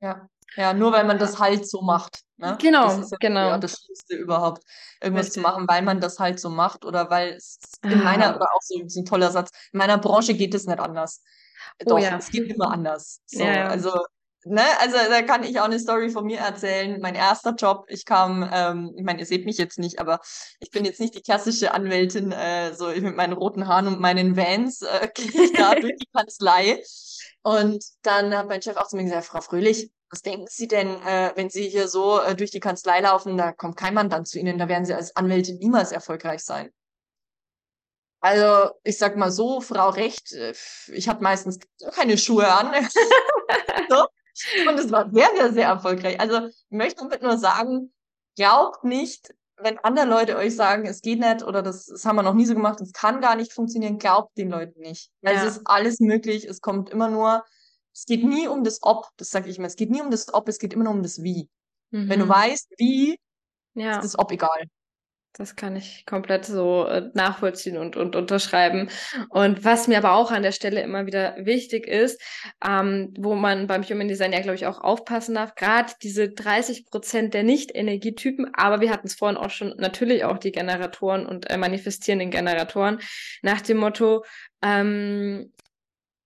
[0.00, 0.28] Ja.
[0.56, 2.20] Ja, nur weil man das halt so macht.
[2.36, 2.56] Ne?
[2.60, 3.58] Genau, das ist ja genau.
[3.58, 4.62] Das Schlimmste überhaupt,
[5.02, 5.42] irgendwas Richtig.
[5.42, 8.04] zu machen, weil man das halt so macht oder weil es in Ah.
[8.04, 11.22] meiner, oder auch so, so ein toller Satz, in meiner Branche geht es nicht anders.
[11.80, 12.16] Oh Doch, ja.
[12.18, 13.20] es geht immer anders.
[13.26, 13.90] So, Ja, also,
[14.44, 17.00] ne, also da kann ich auch eine Story von mir erzählen.
[17.00, 20.20] Mein erster Job, ich kam, ähm, ich meine, ihr seht mich jetzt nicht, aber
[20.60, 24.36] ich bin jetzt nicht die klassische Anwältin, äh, so mit meinen roten Haaren und meinen
[24.36, 26.82] Vans, äh, gehe ich da durch die Kanzlei.
[27.42, 30.88] Und dann hat mein Chef auch zu mir gesagt, Frau Fröhlich, was denken Sie denn,
[31.02, 34.38] äh, wenn Sie hier so äh, durch die Kanzlei laufen, da kommt kein Mandant zu
[34.38, 36.70] Ihnen, da werden Sie als Anwältin niemals erfolgreich sein.
[38.24, 40.54] Also, ich sag mal so, Frau Recht, äh,
[40.88, 41.58] ich habe meistens
[41.92, 42.72] keine Schuhe an.
[43.90, 44.06] so.
[44.66, 46.18] Und es war sehr, sehr, sehr erfolgreich.
[46.18, 47.92] Also, ich möchte damit nur sagen,
[48.34, 52.22] glaubt nicht, wenn andere Leute euch sagen, es geht nicht oder das, das haben wir
[52.22, 55.10] noch nie so gemacht, es kann gar nicht funktionieren, glaubt den Leuten nicht.
[55.20, 55.44] Weil Ja.
[55.44, 57.44] es ist alles möglich, es kommt immer nur,
[57.92, 60.32] es geht nie um das Ob, das sage ich immer, es geht nie um das
[60.32, 61.50] Ob, es geht immer nur um das Wie.
[61.90, 62.30] Wenn du Mhm.
[62.30, 63.18] weißt, wie,
[63.74, 63.90] Ja.
[63.98, 64.64] ist das Ob egal.
[65.36, 68.88] Das kann ich komplett so äh, nachvollziehen und, und unterschreiben.
[69.30, 72.22] Und was mir aber auch an der Stelle immer wieder wichtig ist,
[72.64, 76.86] ähm, wo man beim Human Design ja, glaube ich, auch aufpassen darf, gerade diese 30
[76.86, 81.50] Prozent der Nicht-Energietypen, aber wir hatten es vorhin auch schon, natürlich auch die Generatoren und
[81.50, 83.00] äh, manifestierenden Generatoren,
[83.42, 84.24] nach dem Motto,
[84.62, 85.52] ähm,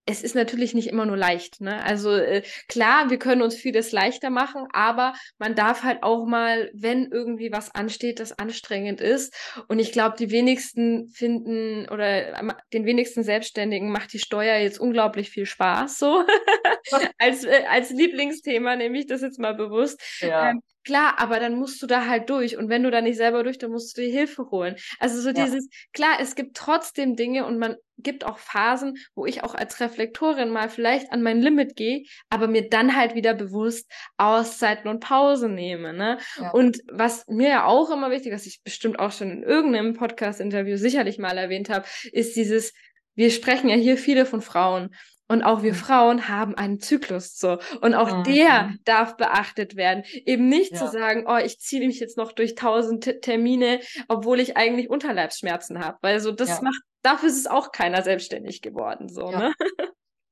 [0.09, 1.61] es ist natürlich nicht immer nur leicht.
[1.61, 1.83] Ne?
[1.83, 6.71] Also äh, klar, wir können uns vieles leichter machen, aber man darf halt auch mal,
[6.73, 9.33] wenn irgendwie was ansteht, das anstrengend ist.
[9.67, 14.79] Und ich glaube, die wenigsten finden oder äh, den wenigsten Selbstständigen macht die Steuer jetzt
[14.79, 15.99] unglaublich viel Spaß.
[15.99, 16.23] So
[17.19, 20.01] als, äh, als Lieblingsthema nehme ich das jetzt mal bewusst.
[20.21, 20.49] Ja.
[20.49, 22.57] Ähm, Klar, aber dann musst du da halt durch.
[22.57, 24.75] Und wenn du da nicht selber durch, dann musst du dir Hilfe holen.
[24.97, 25.45] Also so ja.
[25.45, 29.79] dieses, klar, es gibt trotzdem Dinge und man gibt auch Phasen, wo ich auch als
[29.79, 34.99] Reflektorin mal vielleicht an mein Limit gehe, aber mir dann halt wieder bewusst Auszeiten und
[34.99, 35.93] Pause nehme.
[35.93, 36.17] Ne?
[36.37, 36.51] Ja.
[36.51, 40.77] Und was mir ja auch immer wichtig, was ich bestimmt auch schon in irgendeinem Podcast-Interview
[40.77, 42.73] sicherlich mal erwähnt habe, ist dieses,
[43.15, 44.95] wir sprechen ja hier viele von Frauen.
[45.29, 45.77] Und auch wir mhm.
[45.77, 47.59] Frauen haben einen Zyklus so.
[47.81, 48.23] Und auch mhm.
[48.23, 50.03] der darf beachtet werden.
[50.25, 50.79] Eben nicht ja.
[50.79, 55.79] zu sagen, oh, ich ziehe mich jetzt noch durch tausend Termine, obwohl ich eigentlich Unterleibsschmerzen
[55.79, 55.99] habe.
[56.01, 56.61] Weil so das ja.
[56.63, 59.07] macht, dafür ist es auch keiner selbstständig geworden.
[59.07, 59.39] So, ja.
[59.39, 59.53] ne?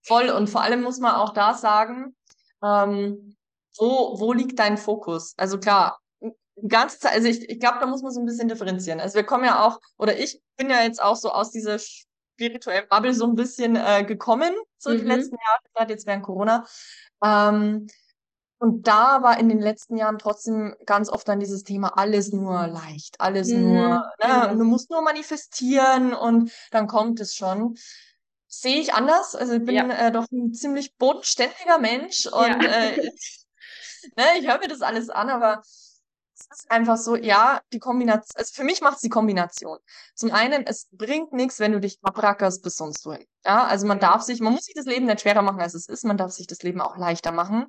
[0.01, 0.29] Voll.
[0.29, 2.15] Und vor allem muss man auch da sagen,
[2.63, 3.35] ähm,
[3.77, 5.35] wo, wo liegt dein Fokus?
[5.37, 5.99] Also klar,
[6.87, 8.99] Zeit, also ich, ich glaube, da muss man so ein bisschen differenzieren.
[8.99, 11.77] Also wir kommen ja auch, oder ich bin ja jetzt auch so aus dieser
[12.37, 14.99] spirituellen Bubble so ein bisschen äh, gekommen, so mhm.
[14.99, 16.65] die letzten Jahre, gerade jetzt während Corona.
[17.23, 17.87] Ähm,
[18.59, 22.67] und da war in den letzten Jahren trotzdem ganz oft dann dieses Thema alles nur
[22.67, 23.73] leicht, alles mhm.
[23.73, 24.55] nur, ne?
[24.55, 27.75] Du musst nur manifestieren und dann kommt es schon.
[28.47, 29.35] Sehe ich anders.
[29.35, 30.07] Also ich bin ja.
[30.07, 32.69] äh, doch ein ziemlich bodenständiger Mensch und ja.
[32.69, 32.97] äh,
[34.15, 35.61] ne, ich höre mir das alles an, aber
[36.69, 39.77] einfach so, ja, die Kombination, also für mich macht es die Kombination.
[40.15, 43.25] Zum einen, es bringt nichts, wenn du dich abrackerst bis sonst wohin.
[43.45, 45.87] Ja, also man darf sich, man muss sich das Leben nicht schwerer machen, als es
[45.87, 47.67] ist, man darf sich das Leben auch leichter machen.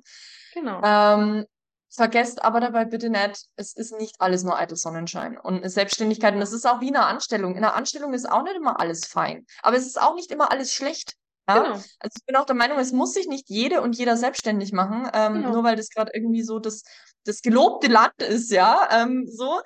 [0.53, 0.81] Genau.
[0.83, 1.45] Ähm,
[1.89, 6.35] vergesst aber dabei bitte nicht, es ist nicht alles nur eitel Sonnenschein und Selbstständigkeit.
[6.35, 7.55] Und es ist auch wie eine Anstellung.
[7.55, 9.45] In einer Anstellung ist auch nicht immer alles fein.
[9.61, 11.15] Aber es ist auch nicht immer alles schlecht.
[11.49, 11.63] Ja?
[11.63, 11.75] Genau.
[11.75, 15.09] Also ich bin auch der Meinung, es muss sich nicht jede und jeder selbstständig machen,
[15.13, 15.53] ähm, genau.
[15.53, 16.83] nur weil das gerade irgendwie so das,
[17.25, 18.87] das gelobte Land ist, ja.
[18.91, 19.61] Ähm, so.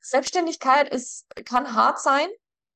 [0.00, 2.28] Selbstständigkeit ist, kann hart sein.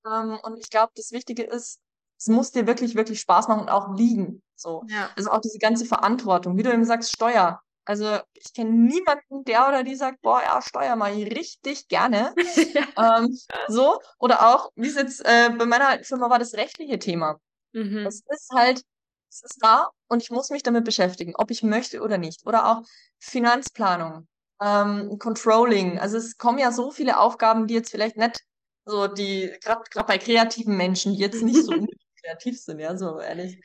[0.06, 1.80] Ähm, und ich glaube, das Wichtige ist,
[2.18, 4.42] es muss dir wirklich, wirklich Spaß machen und auch liegen.
[4.54, 4.84] So.
[4.88, 5.10] Ja.
[5.16, 7.60] Also auch diese ganze Verantwortung, wie du eben sagst, Steuer.
[7.84, 12.32] Also ich kenne niemanden, der oder die sagt, boah, ja, Steuer mache ich richtig gerne.
[12.96, 13.36] ähm,
[13.66, 13.98] so.
[14.18, 17.40] Oder auch, wie es jetzt äh, bei meiner Firma war, das rechtliche Thema.
[17.72, 18.06] Mhm.
[18.06, 18.82] Es ist halt,
[19.30, 22.46] es ist da und ich muss mich damit beschäftigen, ob ich möchte oder nicht.
[22.46, 22.82] Oder auch
[23.18, 24.26] Finanzplanung,
[24.60, 25.98] ähm, Controlling.
[25.98, 28.40] Also es kommen ja so viele Aufgaben, die jetzt vielleicht nicht
[28.84, 31.72] so die, gerade bei kreativen Menschen, die jetzt nicht so
[32.22, 33.60] kreativ sind, ja, so ehrlich.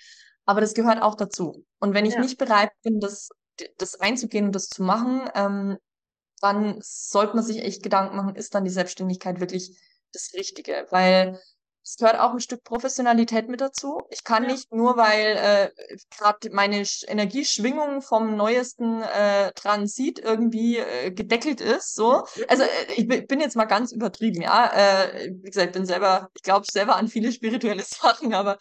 [0.45, 1.65] Aber das gehört auch dazu.
[1.79, 2.21] Und wenn ich ja.
[2.21, 3.29] nicht bereit bin, das,
[3.77, 5.77] das einzugehen und das zu machen, ähm,
[6.41, 9.77] dann sollte man sich echt Gedanken machen, ist dann die Selbstständigkeit wirklich
[10.13, 10.85] das Richtige?
[10.89, 11.39] Weil
[11.87, 14.01] es gehört auch ein Stück Professionalität mit dazu.
[14.09, 14.51] Ich kann ja.
[14.51, 21.95] nicht nur, weil äh, gerade meine Energieschwingung vom neuesten äh, Transit irgendwie äh, gedeckelt ist.
[21.95, 24.69] So, also äh, ich bin jetzt mal ganz übertrieben, ja.
[24.73, 28.57] Äh, wie gesagt, ich bin selber, ich glaube selber an viele spirituelle Sachen, aber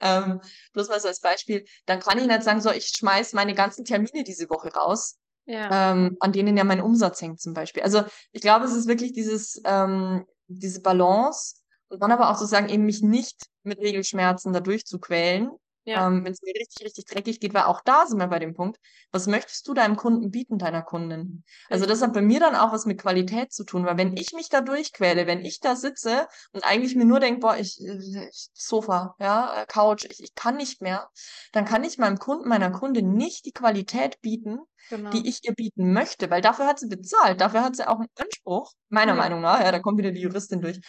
[0.00, 0.40] ähm,
[0.72, 3.84] bloß mal so als Beispiel, dann kann ich nicht sagen, so ich schmeiß meine ganzen
[3.84, 5.18] Termine diese Woche raus.
[5.44, 5.92] Ja.
[5.92, 7.82] Ähm, an denen ja mein Umsatz hängt zum Beispiel.
[7.82, 11.56] Also ich glaube, es ist wirklich dieses, ähm, diese Balance
[11.92, 15.50] und dann aber auch sozusagen eben mich nicht mit Regelschmerzen dadurch zu quälen,
[15.84, 16.06] ja.
[16.06, 18.54] ähm, wenn es mir richtig, richtig dreckig geht, weil auch da sind wir bei dem
[18.54, 18.78] Punkt,
[19.10, 21.44] was möchtest du deinem Kunden bieten, deiner Kundin?
[21.68, 24.32] Also das hat bei mir dann auch was mit Qualität zu tun, weil wenn ich
[24.32, 28.48] mich da durchquäle, wenn ich da sitze und eigentlich mir nur denke, boah, ich, ich
[28.54, 31.08] Sofa, ja, Couch, ich, ich kann nicht mehr,
[31.52, 35.10] dann kann ich meinem Kunden, meiner Kundin nicht die Qualität bieten, genau.
[35.10, 38.08] die ich ihr bieten möchte, weil dafür hat sie bezahlt, dafür hat sie auch einen
[38.16, 39.18] Anspruch, meiner ja.
[39.18, 40.80] Meinung nach, ja, da kommt wieder die Juristin durch.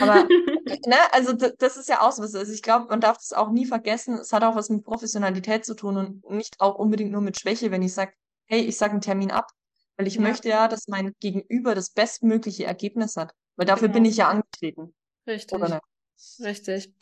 [0.00, 0.24] Aber,
[0.86, 2.34] ne, also das ist ja auch so was.
[2.34, 5.64] Also ich glaube, man darf das auch nie vergessen, es hat auch was mit Professionalität
[5.64, 8.12] zu tun und nicht auch unbedingt nur mit Schwäche, wenn ich sage,
[8.46, 9.48] hey, ich sage einen Termin ab,
[9.96, 10.22] weil ich ja.
[10.22, 13.98] möchte ja, dass mein Gegenüber das bestmögliche Ergebnis hat, weil dafür genau.
[13.98, 14.94] bin ich ja angetreten.
[15.26, 15.56] Richtig.
[15.56, 15.82] Oder nicht?
[16.42, 16.92] Richtig.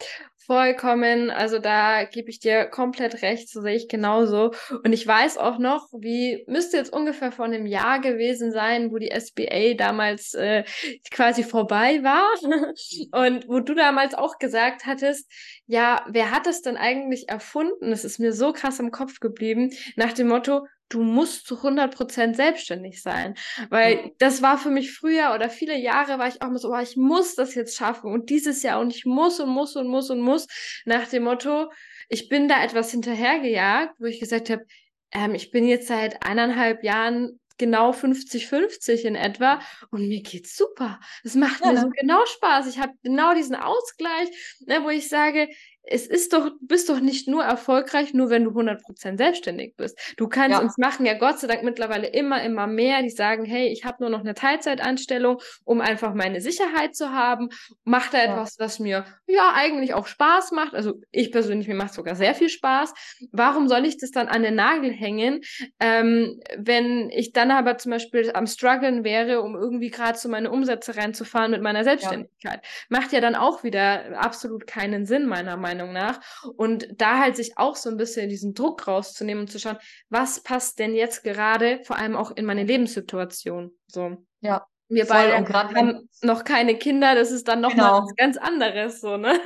[0.47, 1.31] Vollkommen.
[1.31, 4.53] Also da gebe ich dir komplett recht, so sehe ich genauso.
[4.83, 8.97] Und ich weiß auch noch, wie müsste jetzt ungefähr vor einem Jahr gewesen sein, wo
[8.97, 10.65] die SBA damals äh,
[11.11, 12.25] quasi vorbei war.
[13.27, 15.31] Und wo du damals auch gesagt hattest,
[15.67, 17.93] ja, wer hat das denn eigentlich erfunden?
[17.93, 22.35] Es ist mir so krass im Kopf geblieben, nach dem Motto, du musst zu 100%
[22.35, 23.35] selbstständig sein.
[23.71, 26.79] Weil das war für mich früher oder viele Jahre war ich auch immer so, oh,
[26.79, 30.11] ich muss das jetzt schaffen und dieses Jahr und ich muss und muss und muss
[30.11, 30.47] und muss
[30.85, 31.71] nach dem Motto,
[32.09, 34.65] ich bin da etwas hinterhergejagt, wo ich gesagt habe,
[35.13, 39.61] ähm, ich bin jetzt seit eineinhalb Jahren genau 50-50 in etwa
[39.91, 41.01] und mir geht's super.
[41.25, 42.69] Es macht ja, mir so genau Spaß.
[42.69, 44.29] Ich habe genau diesen Ausgleich,
[44.61, 45.49] ne, wo ich sage,
[45.91, 49.99] es ist doch, bist doch nicht nur erfolgreich, nur wenn du 100% selbstständig bist.
[50.17, 50.63] Du kannst ja.
[50.63, 53.97] uns machen ja Gott sei Dank mittlerweile immer, immer mehr, die sagen, hey, ich habe
[54.01, 57.49] nur noch eine Teilzeitanstellung, um einfach meine Sicherheit zu haben.
[57.85, 58.25] Mach da ja.
[58.25, 60.75] etwas, was mir ja eigentlich auch Spaß macht.
[60.75, 62.93] Also ich persönlich, mir macht sogar sehr viel Spaß.
[63.33, 65.41] Warum soll ich das dann an den Nagel hängen,
[65.81, 70.51] ähm, wenn ich dann aber zum Beispiel am struggeln wäre, um irgendwie gerade so meine
[70.51, 72.61] Umsätze reinzufahren mit meiner Selbstständigkeit?
[72.63, 72.69] Ja.
[72.91, 76.21] Macht ja dann auch wieder absolut keinen Sinn, meiner Meinung Meinung nach.
[76.57, 80.41] Und da halt sich auch so ein bisschen diesen Druck rauszunehmen und zu schauen, was
[80.41, 83.73] passt denn jetzt gerade, vor allem auch in meine Lebenssituation.
[83.87, 84.17] So.
[84.41, 84.67] Ja.
[84.91, 88.01] Wir beide haben noch keine Kinder, das ist dann noch genau.
[88.01, 89.39] mal was ganz anderes, so, ne?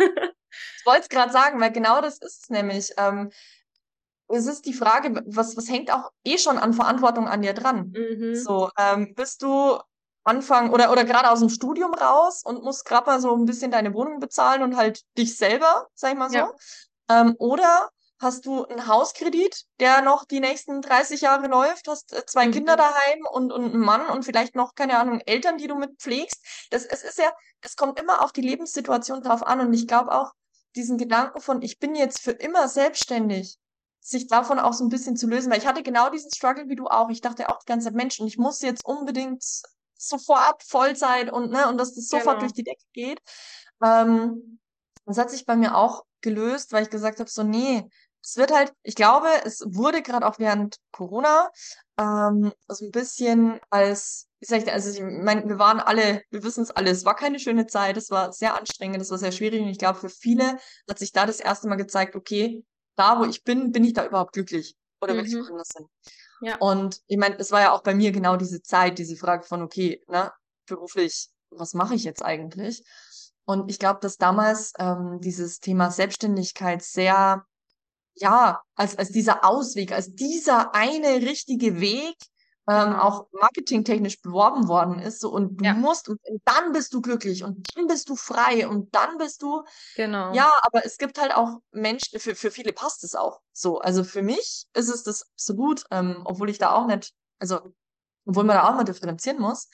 [0.79, 2.91] Ich wollte es gerade sagen, weil genau das ist es nämlich.
[2.99, 3.31] Ähm,
[4.29, 7.93] es ist die Frage, was, was hängt auch eh schon an Verantwortung an dir dran?
[7.93, 8.35] Mhm.
[8.35, 9.79] So, ähm, bist du
[10.25, 13.71] Anfang oder, oder gerade aus dem Studium raus und musst gerade mal so ein bisschen
[13.71, 16.37] deine Wohnung bezahlen und halt dich selber, sag ich mal so.
[16.37, 16.53] Ja.
[17.09, 22.25] Ähm, oder hast du einen Hauskredit, der noch die nächsten 30 Jahre läuft, hast äh,
[22.25, 22.53] zwei mhm.
[22.53, 25.99] Kinder daheim und, und einen Mann und vielleicht noch, keine Ahnung, Eltern, die du mit
[25.99, 26.69] pflegst.
[26.71, 30.13] Das, es ist ja, es kommt immer auf die Lebenssituation drauf an und ich glaube
[30.13, 30.33] auch,
[30.77, 33.59] diesen Gedanken von, ich bin jetzt für immer selbstständig,
[34.01, 36.77] sich davon auch so ein bisschen zu lösen, weil ich hatte genau diesen Struggle wie
[36.77, 37.11] du auch.
[37.11, 39.45] Ich dachte auch die ganze Zeit, Mensch, und ich muss jetzt unbedingt
[40.09, 42.41] sofort Vollzeit und, ne, und dass das sofort genau.
[42.41, 43.21] durch die Decke geht.
[43.83, 44.61] Ähm,
[45.07, 47.89] das hat sich bei mir auch gelöst, weil ich gesagt habe, so, nee,
[48.23, 51.51] es wird halt, ich glaube, es wurde gerade auch während Corona
[51.99, 56.45] ähm, so ein bisschen als, wie sag ich, also ich meine, wir waren alle, wir
[56.45, 59.33] wissen es alle, es war keine schöne Zeit, es war sehr anstrengend, es war sehr
[59.33, 63.19] schwierig und ich glaube, für viele hat sich da das erste Mal gezeigt, okay, da
[63.19, 65.19] wo ich bin, bin ich da überhaupt glücklich oder mhm.
[65.19, 65.87] will ich woanders hin?
[66.41, 66.57] Ja.
[66.59, 69.63] Und ich meine, es war ja auch bei mir genau diese Zeit, diese Frage von,
[69.63, 70.33] okay, ne,
[70.67, 72.83] beruflich, was mache ich jetzt eigentlich?
[73.45, 77.45] Und ich glaube, dass damals ähm, dieses Thema Selbstständigkeit sehr,
[78.15, 82.17] ja, als, als dieser Ausweg, als dieser eine richtige Weg
[82.69, 85.21] ähm, auch marketingtechnisch beworben worden ist.
[85.21, 85.75] So, und du ja.
[85.75, 89.65] musst, und dann bist du glücklich und dann bist du frei und dann bist du.
[89.97, 90.33] Genau.
[90.33, 93.81] Ja, aber es gibt halt auch Menschen, für, für viele passt es auch so.
[93.81, 97.75] Also für mich ist es das absolut, ähm, obwohl ich da auch nicht, also,
[98.27, 99.69] obwohl man da auch mal differenzieren muss.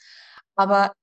[0.55, 0.93] Aber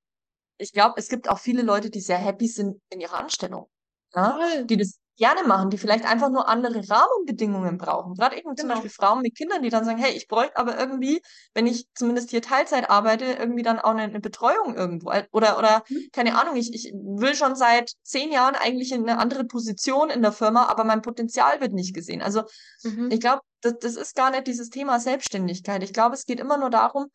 [0.59, 3.69] ich glaube, es gibt auch viele Leute, die sehr happy sind in ihrer Anstellung.
[4.15, 4.63] Ja?
[4.65, 8.15] Die das gerne machen, die vielleicht einfach nur andere Rahmenbedingungen brauchen.
[8.15, 8.75] Gerade eben zum genau.
[8.75, 11.23] Beispiel Frauen mit Kindern, die dann sagen, hey, ich bräuchte aber irgendwie,
[11.55, 15.11] wenn ich zumindest hier Teilzeit arbeite, irgendwie dann auch eine, eine Betreuung irgendwo.
[15.33, 16.09] Oder, oder, mhm.
[16.13, 20.23] keine Ahnung, ich, ich will schon seit zehn Jahren eigentlich in eine andere Position in
[20.23, 22.21] der Firma, aber mein Potenzial wird nicht gesehen.
[22.21, 22.43] Also
[22.83, 23.11] mhm.
[23.11, 25.83] ich glaube, das, das ist gar nicht dieses Thema Selbstständigkeit.
[25.83, 27.07] Ich glaube, es geht immer nur darum,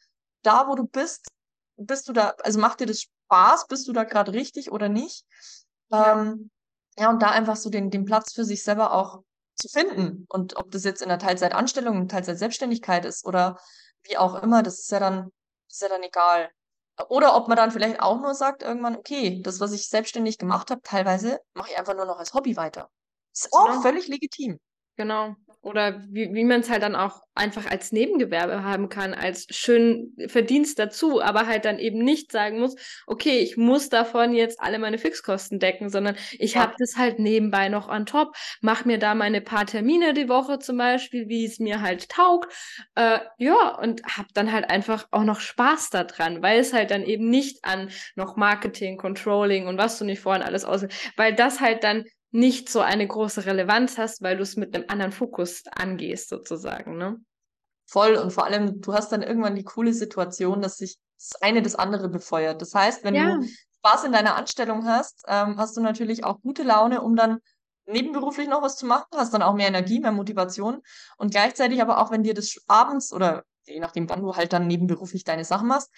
[0.42, 1.28] da wo du bist,
[1.78, 5.24] bist du da, also macht dir das Spaß, bist du da gerade richtig oder nicht?
[5.90, 6.22] Ja.
[6.22, 6.50] Ähm,
[6.98, 9.24] ja, und da einfach so den, den Platz für sich selber auch
[9.56, 10.26] zu finden.
[10.30, 13.60] Und ob das jetzt in der Teilzeitanstellung, Teilzeitselbstständigkeit ist oder
[14.04, 15.32] wie auch immer, das ist ja dann,
[15.70, 16.50] ist ja dann egal.
[17.10, 20.70] Oder ob man dann vielleicht auch nur sagt, irgendwann, okay, das, was ich selbstständig gemacht
[20.70, 22.90] habe, teilweise mache ich einfach nur noch als Hobby weiter.
[23.34, 23.82] Ist auch genau.
[23.82, 24.60] völlig legitim.
[24.98, 29.46] Genau oder wie, wie man es halt dann auch einfach als Nebengewerbe haben kann, als
[29.52, 34.60] schönen Verdienst dazu, aber halt dann eben nicht sagen muss, okay, ich muss davon jetzt
[34.60, 36.62] alle meine Fixkosten decken, sondern ich ja.
[36.62, 40.60] habe das halt nebenbei noch on top, mach mir da meine paar Termine die Woche
[40.60, 42.52] zum Beispiel, wie es mir halt taugt,
[42.96, 47.04] äh, ja, und hab dann halt einfach auch noch Spaß daran, weil es halt dann
[47.04, 50.86] eben nicht an noch Marketing, Controlling und was du nicht vorhin alles aus,
[51.16, 54.86] weil das halt dann nicht so eine große Relevanz hast, weil du es mit einem
[54.88, 57.20] anderen Fokus angehst, sozusagen, ne?
[57.86, 61.62] Voll und vor allem, du hast dann irgendwann die coole Situation, dass sich das eine
[61.62, 62.62] das andere befeuert.
[62.62, 63.36] Das heißt, wenn ja.
[63.36, 67.40] du Spaß in deiner Anstellung hast, ähm, hast du natürlich auch gute Laune, um dann
[67.86, 70.82] nebenberuflich noch was zu machen, hast dann auch mehr Energie, mehr Motivation
[71.18, 74.68] und gleichzeitig aber auch, wenn dir das abends oder je nachdem, wann du halt dann
[74.68, 75.90] nebenberuflich deine Sachen machst,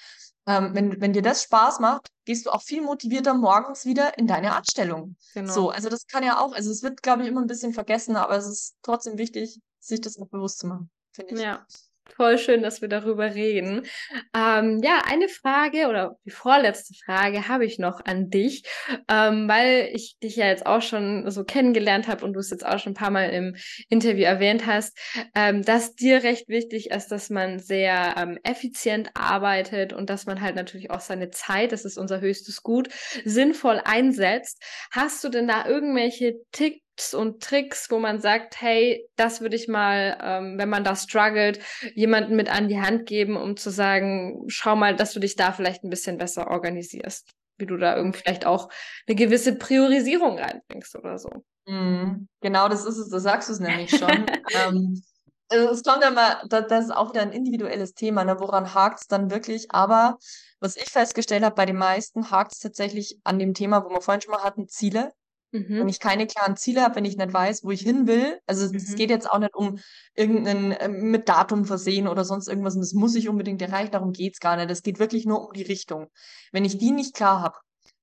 [0.46, 4.28] ähm, wenn, wenn dir das Spaß macht, gehst du auch viel motivierter morgens wieder in
[4.28, 5.16] deine Anstellung.
[5.34, 5.54] Genau.
[5.54, 8.16] So, also das kann ja auch, also es wird, glaube ich, immer ein bisschen vergessen,
[8.16, 11.42] aber es ist trotzdem wichtig, sich das auch bewusst zu machen, finde ich.
[11.42, 11.66] Ja,
[12.10, 13.88] Voll schön, dass wir darüber reden.
[14.36, 18.64] Ähm, ja, eine Frage oder die vorletzte Frage habe ich noch an dich,
[19.10, 22.66] ähm, weil ich dich ja jetzt auch schon so kennengelernt habe und du es jetzt
[22.66, 23.56] auch schon ein paar Mal im
[23.90, 24.98] Interview erwähnt hast,
[25.34, 30.42] ähm, dass dir recht wichtig ist, dass man sehr ähm, effizient arbeitet und dass man
[30.42, 32.90] halt natürlich auch seine Zeit, das ist unser höchstes Gut,
[33.24, 34.62] sinnvoll einsetzt.
[34.92, 39.56] Hast du denn da irgendwelche Tick Tipps und Tricks, wo man sagt, hey, das würde
[39.56, 41.60] ich mal, ähm, wenn man da struggelt,
[41.96, 45.52] jemanden mit an die Hand geben, um zu sagen, schau mal, dass du dich da
[45.52, 48.70] vielleicht ein bisschen besser organisierst, wie du da irgendwie vielleicht auch
[49.08, 51.30] eine gewisse Priorisierung reinbringst oder so.
[51.66, 54.26] Mm, genau, das ist es, da sagst du es nämlich schon.
[54.54, 55.02] ähm,
[55.50, 58.40] also es kommt ja mal, das, das ist auch wieder ein individuelles Thema, ne?
[58.40, 59.72] woran hakt es dann wirklich?
[59.72, 60.18] Aber
[60.60, 64.02] was ich festgestellt habe, bei den meisten hakt es tatsächlich an dem Thema, wo wir
[64.02, 65.12] vorhin schon mal hatten, Ziele.
[65.54, 65.82] Mhm.
[65.82, 68.68] Wenn ich keine klaren Ziele habe, wenn ich nicht weiß, wo ich hin will, also
[68.68, 68.76] mhm.
[68.76, 69.80] es geht jetzt auch nicht um
[70.16, 74.14] irgendeinen äh, mit Datum versehen oder sonst irgendwas und das muss ich unbedingt erreichen, darum
[74.14, 74.72] geht's gar nicht.
[74.72, 76.08] Es geht wirklich nur um die Richtung.
[76.52, 77.56] Wenn ich die nicht klar habe,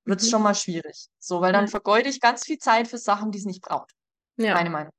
[0.04, 0.30] wird's mhm.
[0.30, 1.08] schon mal schwierig.
[1.18, 3.90] So, weil dann vergeude ich ganz viel Zeit für Sachen, die es nicht braucht.
[4.36, 4.54] Ja.
[4.54, 4.92] Meine Meinung.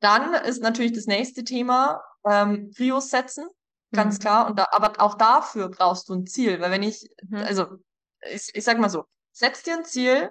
[0.00, 3.46] Dann ist natürlich das nächste Thema ähm, Prios setzen,
[3.92, 4.22] ganz mhm.
[4.22, 4.46] klar.
[4.48, 7.36] Und da, aber auch dafür brauchst du ein Ziel, weil wenn ich, mhm.
[7.36, 7.66] also
[8.28, 10.30] ich, ich sag mal so, setz dir ein Ziel,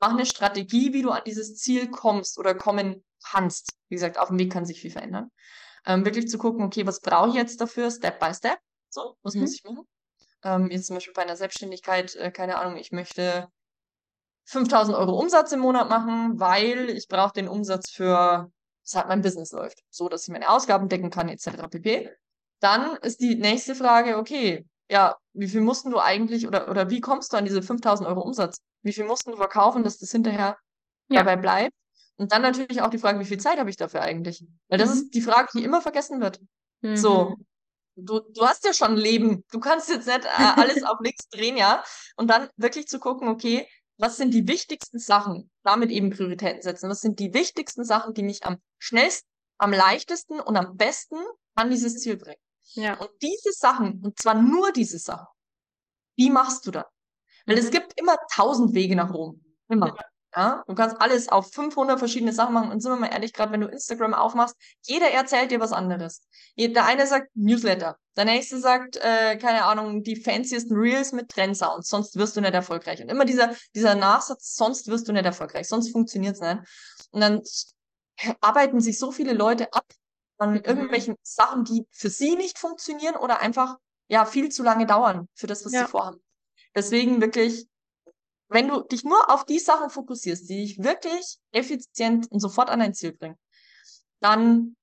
[0.00, 3.72] mach eine Strategie, wie du an dieses Ziel kommst oder kommen kannst.
[3.88, 5.30] Wie gesagt, auf dem Weg kann sich viel verändern.
[5.86, 8.58] Ähm, wirklich zu gucken, okay, was brauche ich jetzt dafür, Step by Step?
[8.90, 9.42] So, was mhm.
[9.42, 9.86] muss ich machen?
[10.44, 13.48] Ähm, jetzt zum Beispiel bei einer Selbstständigkeit, äh, keine Ahnung, ich möchte
[14.46, 18.50] 5000 Euro Umsatz im Monat machen, weil ich brauche den Umsatz für,
[18.94, 21.68] halt mein Business läuft, so dass ich meine Ausgaben decken kann, etc.
[21.70, 22.10] pp.
[22.60, 27.00] Dann ist die nächste Frage, okay, ja, wie viel mussten du eigentlich oder, oder wie
[27.00, 28.58] kommst du an diese 5000 Euro Umsatz?
[28.82, 30.58] Wie viel mussten du verkaufen, dass das hinterher
[31.08, 31.20] ja.
[31.20, 31.74] dabei bleibt?
[32.16, 34.44] Und dann natürlich auch die Frage, wie viel Zeit habe ich dafür eigentlich?
[34.68, 34.94] Weil das mhm.
[34.94, 36.40] ist die Frage, die immer vergessen wird.
[36.80, 36.96] Mhm.
[36.96, 37.36] So,
[37.94, 39.44] du, du hast ja schon ein Leben.
[39.52, 41.84] Du kannst jetzt nicht äh, alles auf nichts drehen, ja?
[42.16, 45.50] Und dann wirklich zu gucken, okay, was sind die wichtigsten Sachen?
[45.62, 46.90] Damit eben Prioritäten setzen.
[46.90, 49.28] Was sind die wichtigsten Sachen, die mich am schnellsten,
[49.58, 51.16] am leichtesten und am besten
[51.54, 52.40] an dieses Ziel bringen?
[52.74, 52.98] Ja.
[52.98, 55.26] Und diese Sachen, und zwar nur diese Sachen,
[56.16, 56.84] wie machst du dann?
[57.46, 57.62] Weil mhm.
[57.62, 59.42] es gibt immer tausend Wege nach Rom.
[59.68, 59.96] Immer.
[60.36, 60.62] Ja.
[60.66, 62.70] Du kannst alles auf 500 verschiedene Sachen machen.
[62.70, 66.22] Und sind wir mal ehrlich, gerade wenn du Instagram aufmachst, jeder erzählt dir was anderes.
[66.56, 67.96] Der eine sagt Newsletter.
[68.16, 71.88] Der nächste sagt, äh, keine Ahnung, die fanciesten Reels mit Trendsounds.
[71.88, 73.00] Sonst wirst du nicht erfolgreich.
[73.00, 75.66] Und immer dieser, dieser Nachsatz, sonst wirst du nicht erfolgreich.
[75.66, 76.58] Sonst funktioniert's nicht.
[77.10, 77.42] Und dann
[78.40, 79.86] arbeiten sich so viele Leute ab
[80.38, 80.62] an mhm.
[80.64, 83.76] irgendwelchen Sachen, die für sie nicht funktionieren oder einfach
[84.08, 85.84] ja viel zu lange dauern für das, was ja.
[85.84, 86.22] sie vorhaben.
[86.74, 87.66] Deswegen wirklich,
[88.48, 92.80] wenn du dich nur auf die Sachen fokussierst, die dich wirklich effizient und sofort an
[92.80, 93.38] dein Ziel bringen,
[94.20, 94.76] dann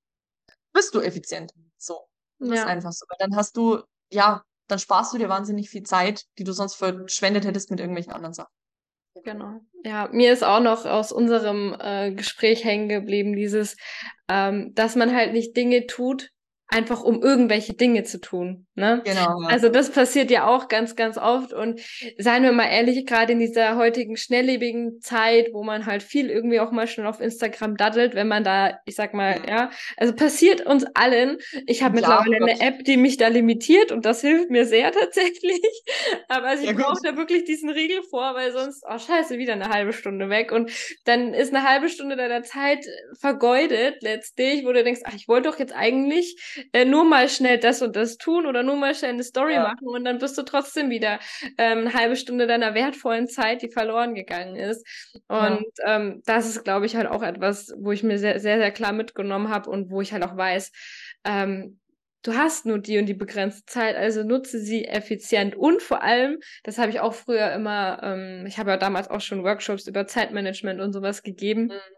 [0.74, 1.54] bist du effizient.
[1.78, 2.08] So.
[2.40, 2.56] Das ja.
[2.56, 3.06] ist einfach so.
[3.08, 3.82] Weil dann hast du,
[4.12, 8.14] ja, dann sparst du dir wahnsinnig viel Zeit, die du sonst verschwendet hättest mit irgendwelchen
[8.14, 8.54] anderen Sachen.
[9.24, 9.62] Genau.
[9.84, 13.78] Ja, mir ist auch noch aus unserem äh, Gespräch hängen geblieben, dieses,
[14.28, 16.32] ähm, dass man halt nicht Dinge tut,
[16.68, 18.66] einfach um irgendwelche Dinge zu tun.
[18.74, 19.02] Ne?
[19.06, 19.42] Genau.
[19.42, 19.48] Ja.
[19.48, 21.54] Also das passiert ja auch ganz, ganz oft.
[21.54, 21.80] Und
[22.18, 26.60] seien wir mal ehrlich, gerade in dieser heutigen schnelllebigen Zeit, wo man halt viel irgendwie
[26.60, 30.14] auch mal schon auf Instagram daddelt, wenn man da, ich sag mal, ja, ja also
[30.14, 31.38] passiert uns allen.
[31.68, 35.62] Ich habe mittlerweile eine App, die mich da limitiert und das hilft mir sehr tatsächlich.
[36.28, 39.54] Aber also ich ja, brauche da wirklich diesen Riegel vor, weil sonst, oh scheiße, wieder
[39.54, 40.52] eine halbe Stunde weg.
[40.52, 40.72] Und
[41.06, 42.86] dann ist eine halbe Stunde deiner Zeit
[43.20, 46.36] vergeudet letztlich, wo du denkst, ach, ich wollte doch jetzt eigentlich
[46.74, 49.64] äh, nur mal schnell das und das tun oder nur mal schnell eine Story ja.
[49.64, 51.20] machen und dann bist du trotzdem wieder
[51.58, 54.86] ähm, eine halbe Stunde deiner wertvollen Zeit, die verloren gegangen ist.
[55.28, 55.96] Und ja.
[55.96, 58.94] ähm, das ist, glaube ich, halt auch etwas, wo ich mir sehr, sehr, sehr klar
[58.94, 60.72] mitgenommen habe und wo ich halt auch weiß,
[61.26, 61.80] ähm,
[62.24, 66.40] du hast nur die und die begrenzte Zeit, also nutze sie effizient und vor allem,
[66.64, 70.08] das habe ich auch früher immer, ähm, ich habe ja damals auch schon Workshops über
[70.08, 71.66] Zeitmanagement und sowas gegeben.
[71.66, 71.96] Mhm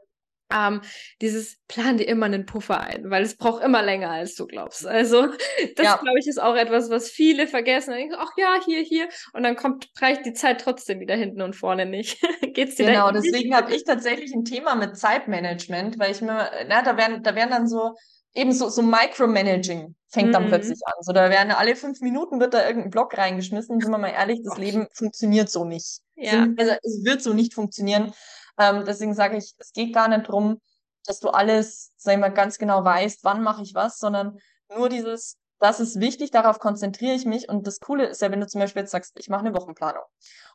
[0.54, 0.82] ähm,
[1.22, 4.86] dieses plan dir immer einen Puffer ein, weil es braucht immer länger, als du glaubst.
[4.86, 5.28] Also
[5.76, 5.98] das, ja.
[5.98, 7.92] glaube ich, ist auch etwas, was viele vergessen.
[7.92, 9.10] Dann denken, ach ja, hier, hier.
[9.34, 12.22] Und dann kommt, reicht die Zeit trotzdem wieder hinten und vorne nicht.
[12.54, 16.82] Geht's dir Genau, deswegen habe ich tatsächlich ein Thema mit Zeitmanagement, weil ich mir, na,
[16.82, 17.96] da werden, da werden dann so,
[18.34, 20.34] eben so, so Micromanaging fängt mhm.
[20.34, 20.94] dann plötzlich an.
[21.02, 23.80] So, da werden alle fünf Minuten wird da irgendein Block reingeschmissen.
[23.80, 26.00] Sind wir mal ehrlich, das Leben funktioniert so nicht.
[26.16, 26.48] Ja.
[26.58, 28.14] Also, es wird so nicht funktionieren.
[28.58, 30.60] Ähm, deswegen sage ich, es geht gar nicht drum,
[31.06, 34.38] dass du alles, sag ich mal, ganz genau weißt, wann mache ich was, sondern
[34.76, 37.50] nur dieses, das ist wichtig, darauf konzentriere ich mich.
[37.50, 40.04] Und das Coole ist ja, wenn du zum Beispiel jetzt sagst, ich mache eine Wochenplanung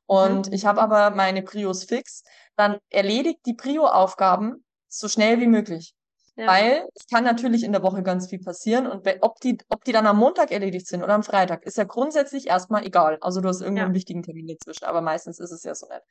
[0.06, 0.52] und mhm.
[0.52, 2.22] ich habe aber meine Prios fix,
[2.56, 5.94] dann erledigt die Prio-Aufgaben so schnell wie möglich.
[6.34, 6.46] Ja.
[6.46, 9.92] Weil es kann natürlich in der Woche ganz viel passieren und ob die, ob die
[9.92, 13.18] dann am Montag erledigt sind oder am Freitag, ist ja grundsätzlich erstmal egal.
[13.20, 13.84] Also du hast irgendwo ja.
[13.84, 16.02] einen wichtigen Termin dazwischen, aber meistens ist es ja so nicht.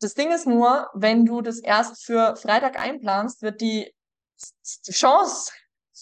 [0.00, 3.94] Das Ding ist nur, wenn du das erst für Freitag einplanst, wird die,
[4.86, 5.52] die Chance,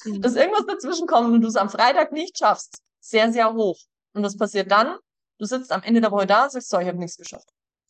[0.04, 0.22] mhm.
[0.22, 3.78] dass irgendwas dazwischen kommt und du es am Freitag nicht schaffst, sehr, sehr hoch.
[4.14, 4.96] Und was passiert dann?
[5.38, 7.48] Du sitzt am Ende der Woche da und sagst, so, ich habe nichts geschafft.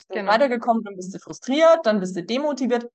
[0.09, 0.33] Bin genau.
[0.33, 2.91] weitergekommen, dann bist du frustriert, dann bist du demotiviert.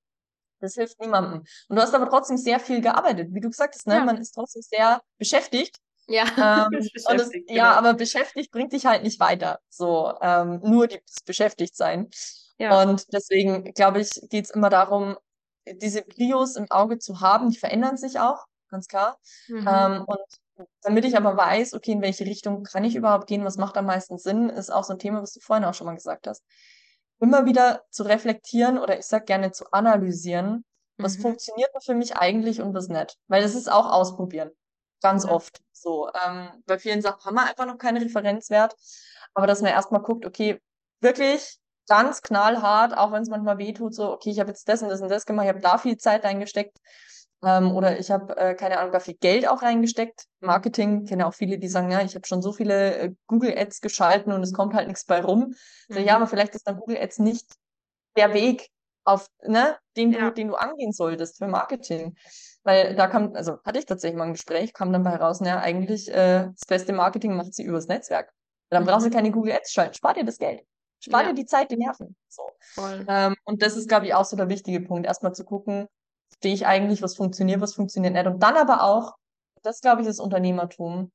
[0.59, 1.43] Das hilft niemandem.
[1.67, 3.27] Und du hast aber trotzdem sehr viel gearbeitet.
[3.31, 3.95] Wie du gesagt hast, ne?
[3.95, 4.05] Ja.
[4.05, 5.77] man ist trotzdem sehr beschäftigt.
[6.07, 6.23] Ja,
[6.71, 7.53] ähm, und das, genau.
[7.53, 9.59] ja, aber beschäftigt bringt dich halt nicht weiter.
[9.69, 12.09] So, ähm, nur die, das Beschäftigt-Sein.
[12.63, 12.81] Ja.
[12.81, 15.17] Und deswegen, glaube ich, geht es immer darum,
[15.65, 17.49] diese Prios im Auge zu haben.
[17.49, 19.17] Die verändern sich auch, ganz klar.
[19.47, 19.67] Mhm.
[19.67, 23.57] Ähm, und damit ich aber weiß, okay, in welche Richtung kann ich überhaupt gehen, was
[23.57, 25.95] macht am meisten Sinn, ist auch so ein Thema, was du vorhin auch schon mal
[25.95, 26.43] gesagt hast
[27.23, 30.65] immer wieder zu reflektieren oder ich sag gerne zu analysieren,
[30.97, 31.21] was mhm.
[31.21, 33.17] funktioniert für mich eigentlich und was nicht.
[33.27, 34.51] Weil das ist auch ausprobieren.
[35.01, 35.31] Ganz ja.
[35.31, 36.09] oft so.
[36.25, 38.75] Ähm, bei vielen Sachen haben wir einfach noch keinen Referenzwert.
[39.33, 40.61] Aber dass man erstmal guckt, okay,
[40.99, 44.81] wirklich ganz knallhart, auch wenn es manchmal weh tut, so, okay, ich habe jetzt das
[44.81, 46.77] und das und das gemacht, ich habe da viel Zeit eingesteckt,
[47.43, 50.25] ähm, oder ich habe, äh, keine Ahnung, da viel Geld auch reingesteckt.
[50.39, 53.81] Marketing, kenne auch viele, die sagen, ja, ich habe schon so viele äh, Google Ads
[53.81, 55.53] geschalten und es kommt halt nichts bei rum.
[55.89, 55.93] Mhm.
[55.93, 57.45] So, ja, aber vielleicht ist dann Google Ads nicht
[58.15, 58.69] der Weg,
[59.05, 60.31] auf, ne, den du, ja.
[60.31, 62.15] den du angehen solltest für Marketing.
[62.63, 65.59] Weil da kam, also hatte ich tatsächlich mal ein Gespräch, kam dann bei raus, naja,
[65.59, 68.31] eigentlich äh, das beste Marketing macht sie übers Netzwerk.
[68.69, 68.87] Dann mhm.
[68.87, 70.63] brauchst du keine Google Ads schalten, spar dir das Geld.
[71.03, 71.29] Spar ja.
[71.29, 72.15] dir die Zeit, die Nerven.
[72.29, 72.43] So.
[73.07, 75.87] Ähm, und das ist, glaube ich, auch so der wichtige Punkt, erstmal zu gucken,
[76.37, 78.25] stehe ich eigentlich, was funktioniert, was funktioniert nicht.
[78.25, 79.13] Und dann aber auch,
[79.63, 81.11] das glaube ich, ist Unternehmertum,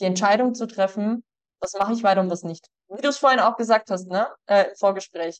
[0.00, 1.22] die Entscheidung zu treffen,
[1.60, 2.66] was mache ich weiter und was nicht.
[2.88, 5.38] Wie du es vorhin auch gesagt hast, ne, äh, im Vorgespräch.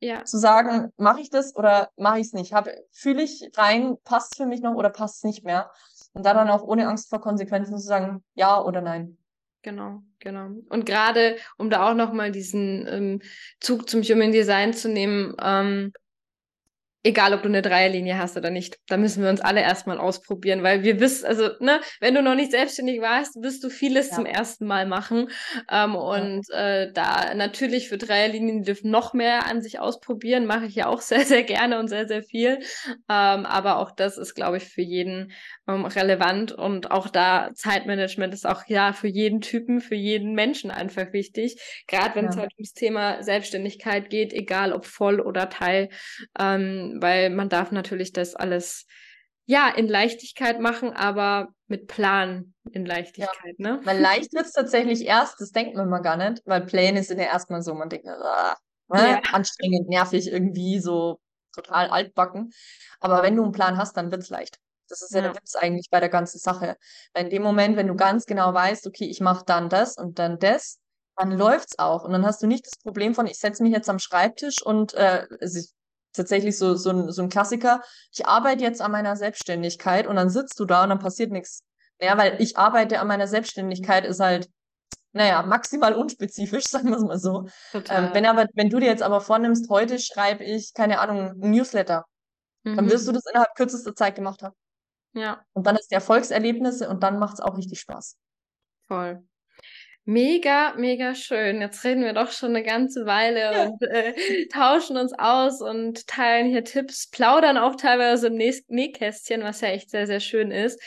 [0.00, 0.24] Ja.
[0.24, 2.54] Zu sagen, mache ich das oder mache ich es nicht?
[2.92, 5.70] Fühle ich rein, passt es für mich noch oder passt es nicht mehr?
[6.14, 9.18] Und da dann auch ohne Angst vor Konsequenzen zu sagen, ja oder nein.
[9.62, 10.48] Genau, genau.
[10.68, 13.22] Und gerade, um da auch nochmal diesen ähm,
[13.60, 15.92] Zug zum Human Design zu nehmen, ähm,
[17.04, 18.78] egal ob du eine Dreierlinie hast oder nicht.
[18.88, 22.34] Da müssen wir uns alle erstmal ausprobieren, weil wir wissen, also, ne, wenn du noch
[22.34, 24.16] nicht selbstständig warst, wirst du vieles ja.
[24.16, 25.28] zum ersten Mal machen.
[25.70, 30.64] Ähm, und äh, da natürlich für Dreierlinien die dürfen noch mehr an sich ausprobieren, mache
[30.64, 32.58] ich ja auch sehr, sehr gerne und sehr, sehr viel.
[33.10, 35.32] Ähm, aber auch das ist, glaube ich, für jeden
[35.68, 40.70] ähm, relevant und auch da Zeitmanagement ist auch ja für jeden Typen, für jeden Menschen
[40.70, 41.60] einfach wichtig.
[41.86, 42.42] Gerade wenn es ja.
[42.42, 45.90] halt ums Thema Selbstständigkeit geht, egal ob voll oder Teil.
[46.38, 48.86] Ähm, weil man darf natürlich das alles
[49.46, 53.76] ja in Leichtigkeit machen, aber mit Plan in Leichtigkeit, ja.
[53.76, 53.80] ne?
[53.84, 57.18] Weil leicht wird es tatsächlich erst, das denkt man mal gar nicht, weil Pläne sind
[57.18, 58.56] ja erstmal so, man denkt, ah,
[58.92, 59.20] ja.
[59.32, 61.18] anstrengend, nervig, irgendwie so
[61.52, 62.52] total altbacken.
[63.00, 64.58] Aber wenn du einen Plan hast, dann wird es leicht.
[64.88, 66.76] Das ist ja, ja der Witz eigentlich bei der ganzen Sache.
[67.12, 70.18] Weil in dem Moment, wenn du ganz genau weißt, okay, ich mache dann das und
[70.18, 70.78] dann das,
[71.16, 72.04] dann läuft's auch.
[72.04, 74.94] Und dann hast du nicht das Problem von, ich setze mich jetzt am Schreibtisch und
[74.94, 75.70] äh, also ich
[76.14, 77.82] tatsächlich so, so, ein, so ein Klassiker.
[78.12, 81.62] Ich arbeite jetzt an meiner Selbstständigkeit und dann sitzt du da und dann passiert nichts.
[82.00, 84.48] Ja, weil ich arbeite an meiner Selbstständigkeit ist halt,
[85.12, 87.48] naja, maximal unspezifisch, sagen wir es mal so.
[87.72, 91.50] Ähm, wenn aber, wenn du dir jetzt aber vornimmst, heute schreibe ich, keine Ahnung, ein
[91.50, 92.04] Newsletter,
[92.64, 92.76] mhm.
[92.76, 94.54] dann wirst du das innerhalb kürzester Zeit gemacht haben.
[95.12, 95.44] Ja.
[95.52, 98.16] Und dann ist die Erfolgserlebnisse und dann macht es auch richtig Spaß.
[98.88, 99.24] Voll.
[100.06, 101.62] Mega, mega schön.
[101.62, 103.64] Jetzt reden wir doch schon eine ganze Weile ja.
[103.64, 104.12] und äh,
[104.52, 109.88] tauschen uns aus und teilen hier Tipps, plaudern auch teilweise im Nähkästchen, was ja echt
[109.88, 110.78] sehr, sehr schön ist.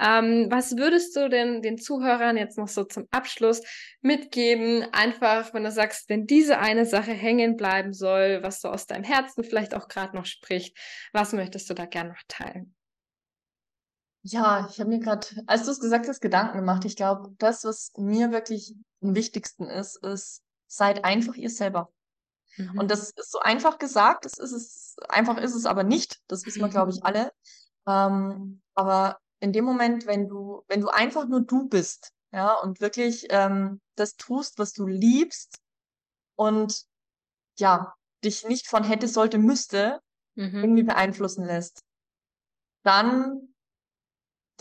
[0.00, 3.60] Ähm, was würdest du denn den Zuhörern jetzt noch so zum Abschluss
[4.00, 4.86] mitgeben?
[4.92, 9.04] Einfach, wenn du sagst, wenn diese eine Sache hängen bleiben soll, was so aus deinem
[9.04, 10.78] Herzen vielleicht auch gerade noch spricht,
[11.12, 12.74] was möchtest du da gerne noch teilen?
[14.22, 16.84] Ja, ich habe mir gerade, als du es gesagt hast, Gedanken gemacht.
[16.84, 21.92] Ich glaube, das, was mir wirklich am wichtigsten ist, ist, seid einfach ihr selber.
[22.56, 22.78] Mhm.
[22.78, 26.20] Und das ist so einfach gesagt, das ist es, einfach ist es aber nicht.
[26.28, 27.32] Das wissen wir, glaube ich, alle.
[27.86, 32.80] Ähm, aber in dem Moment, wenn du, wenn du einfach nur du bist, ja, und
[32.80, 35.58] wirklich ähm, das tust, was du liebst
[36.36, 36.84] und
[37.58, 37.94] ja,
[38.24, 40.00] dich nicht von hätte, sollte, müsste
[40.36, 40.62] mhm.
[40.62, 41.82] irgendwie beeinflussen lässt,
[42.84, 43.51] dann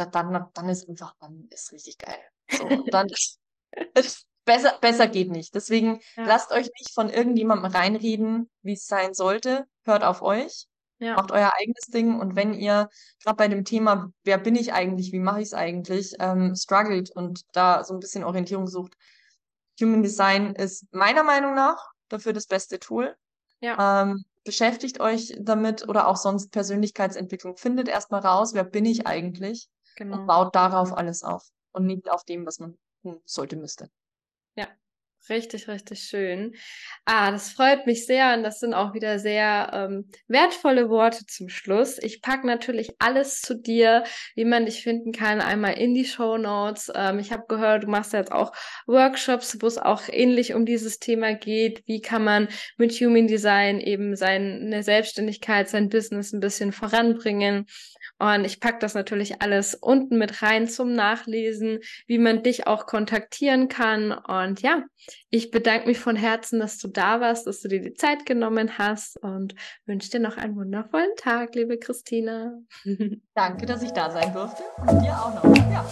[0.05, 2.19] dann, dann ist einfach, dann ist richtig geil.
[2.49, 3.07] So, dann
[4.45, 5.55] besser, besser geht nicht.
[5.55, 6.25] Deswegen ja.
[6.25, 9.65] lasst euch nicht von irgendjemandem reinreden, wie es sein sollte.
[9.83, 10.67] Hört auf euch.
[10.99, 11.15] Ja.
[11.15, 12.87] Macht euer eigenes Ding und wenn ihr
[13.23, 17.09] gerade bei dem Thema, wer bin ich eigentlich, wie mache ich es eigentlich, ähm, struggelt
[17.09, 18.93] und da so ein bisschen Orientierung sucht,
[19.81, 23.15] Human Design ist meiner Meinung nach dafür das beste Tool.
[23.61, 24.03] Ja.
[24.03, 27.57] Ähm, beschäftigt euch damit oder auch sonst Persönlichkeitsentwicklung.
[27.57, 29.69] Findet erstmal raus, wer bin ich eigentlich
[30.03, 30.19] genau.
[30.21, 33.89] und baut darauf alles auf und nicht auf dem, was man tun sollte, müsste.
[34.55, 34.67] Ja,
[35.29, 36.55] Richtig, richtig schön.
[37.05, 41.47] Ah, das freut mich sehr und das sind auch wieder sehr ähm, wertvolle Worte zum
[41.47, 41.99] Schluss.
[41.99, 44.03] Ich packe natürlich alles zu dir,
[44.35, 46.91] wie man dich finden kann, einmal in die Show Notes.
[46.95, 48.51] Ähm, ich habe gehört, du machst jetzt auch
[48.87, 51.83] Workshops, wo es auch ähnlich um dieses Thema geht.
[51.85, 52.47] Wie kann man
[52.77, 57.67] mit Human Design eben seine Selbstständigkeit, sein Business ein bisschen voranbringen?
[58.17, 62.85] Und ich packe das natürlich alles unten mit rein zum Nachlesen, wie man dich auch
[62.85, 64.11] kontaktieren kann.
[64.11, 64.83] Und ja,
[65.29, 68.77] ich bedanke mich von Herzen, dass du da warst, dass du dir die Zeit genommen
[68.77, 69.55] hast und
[69.85, 72.53] wünsche dir noch einen wundervollen Tag, liebe Christina.
[73.35, 75.55] Danke, dass ich da sein durfte und dir auch noch.
[75.71, 75.85] Ja.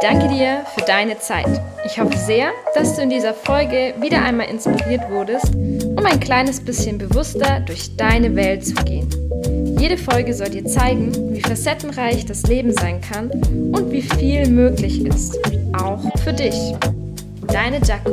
[0.00, 1.46] Danke dir für deine Zeit.
[1.86, 6.62] Ich hoffe sehr, dass du in dieser Folge wieder einmal inspiriert wurdest, um ein kleines
[6.62, 9.08] bisschen bewusster durch deine Welt zu gehen.
[9.78, 15.04] Jede Folge soll dir zeigen, wie facettenreich das Leben sein kann und wie viel möglich
[15.04, 15.38] ist,
[15.72, 16.74] auch für dich.
[17.48, 18.12] Deine Jaco.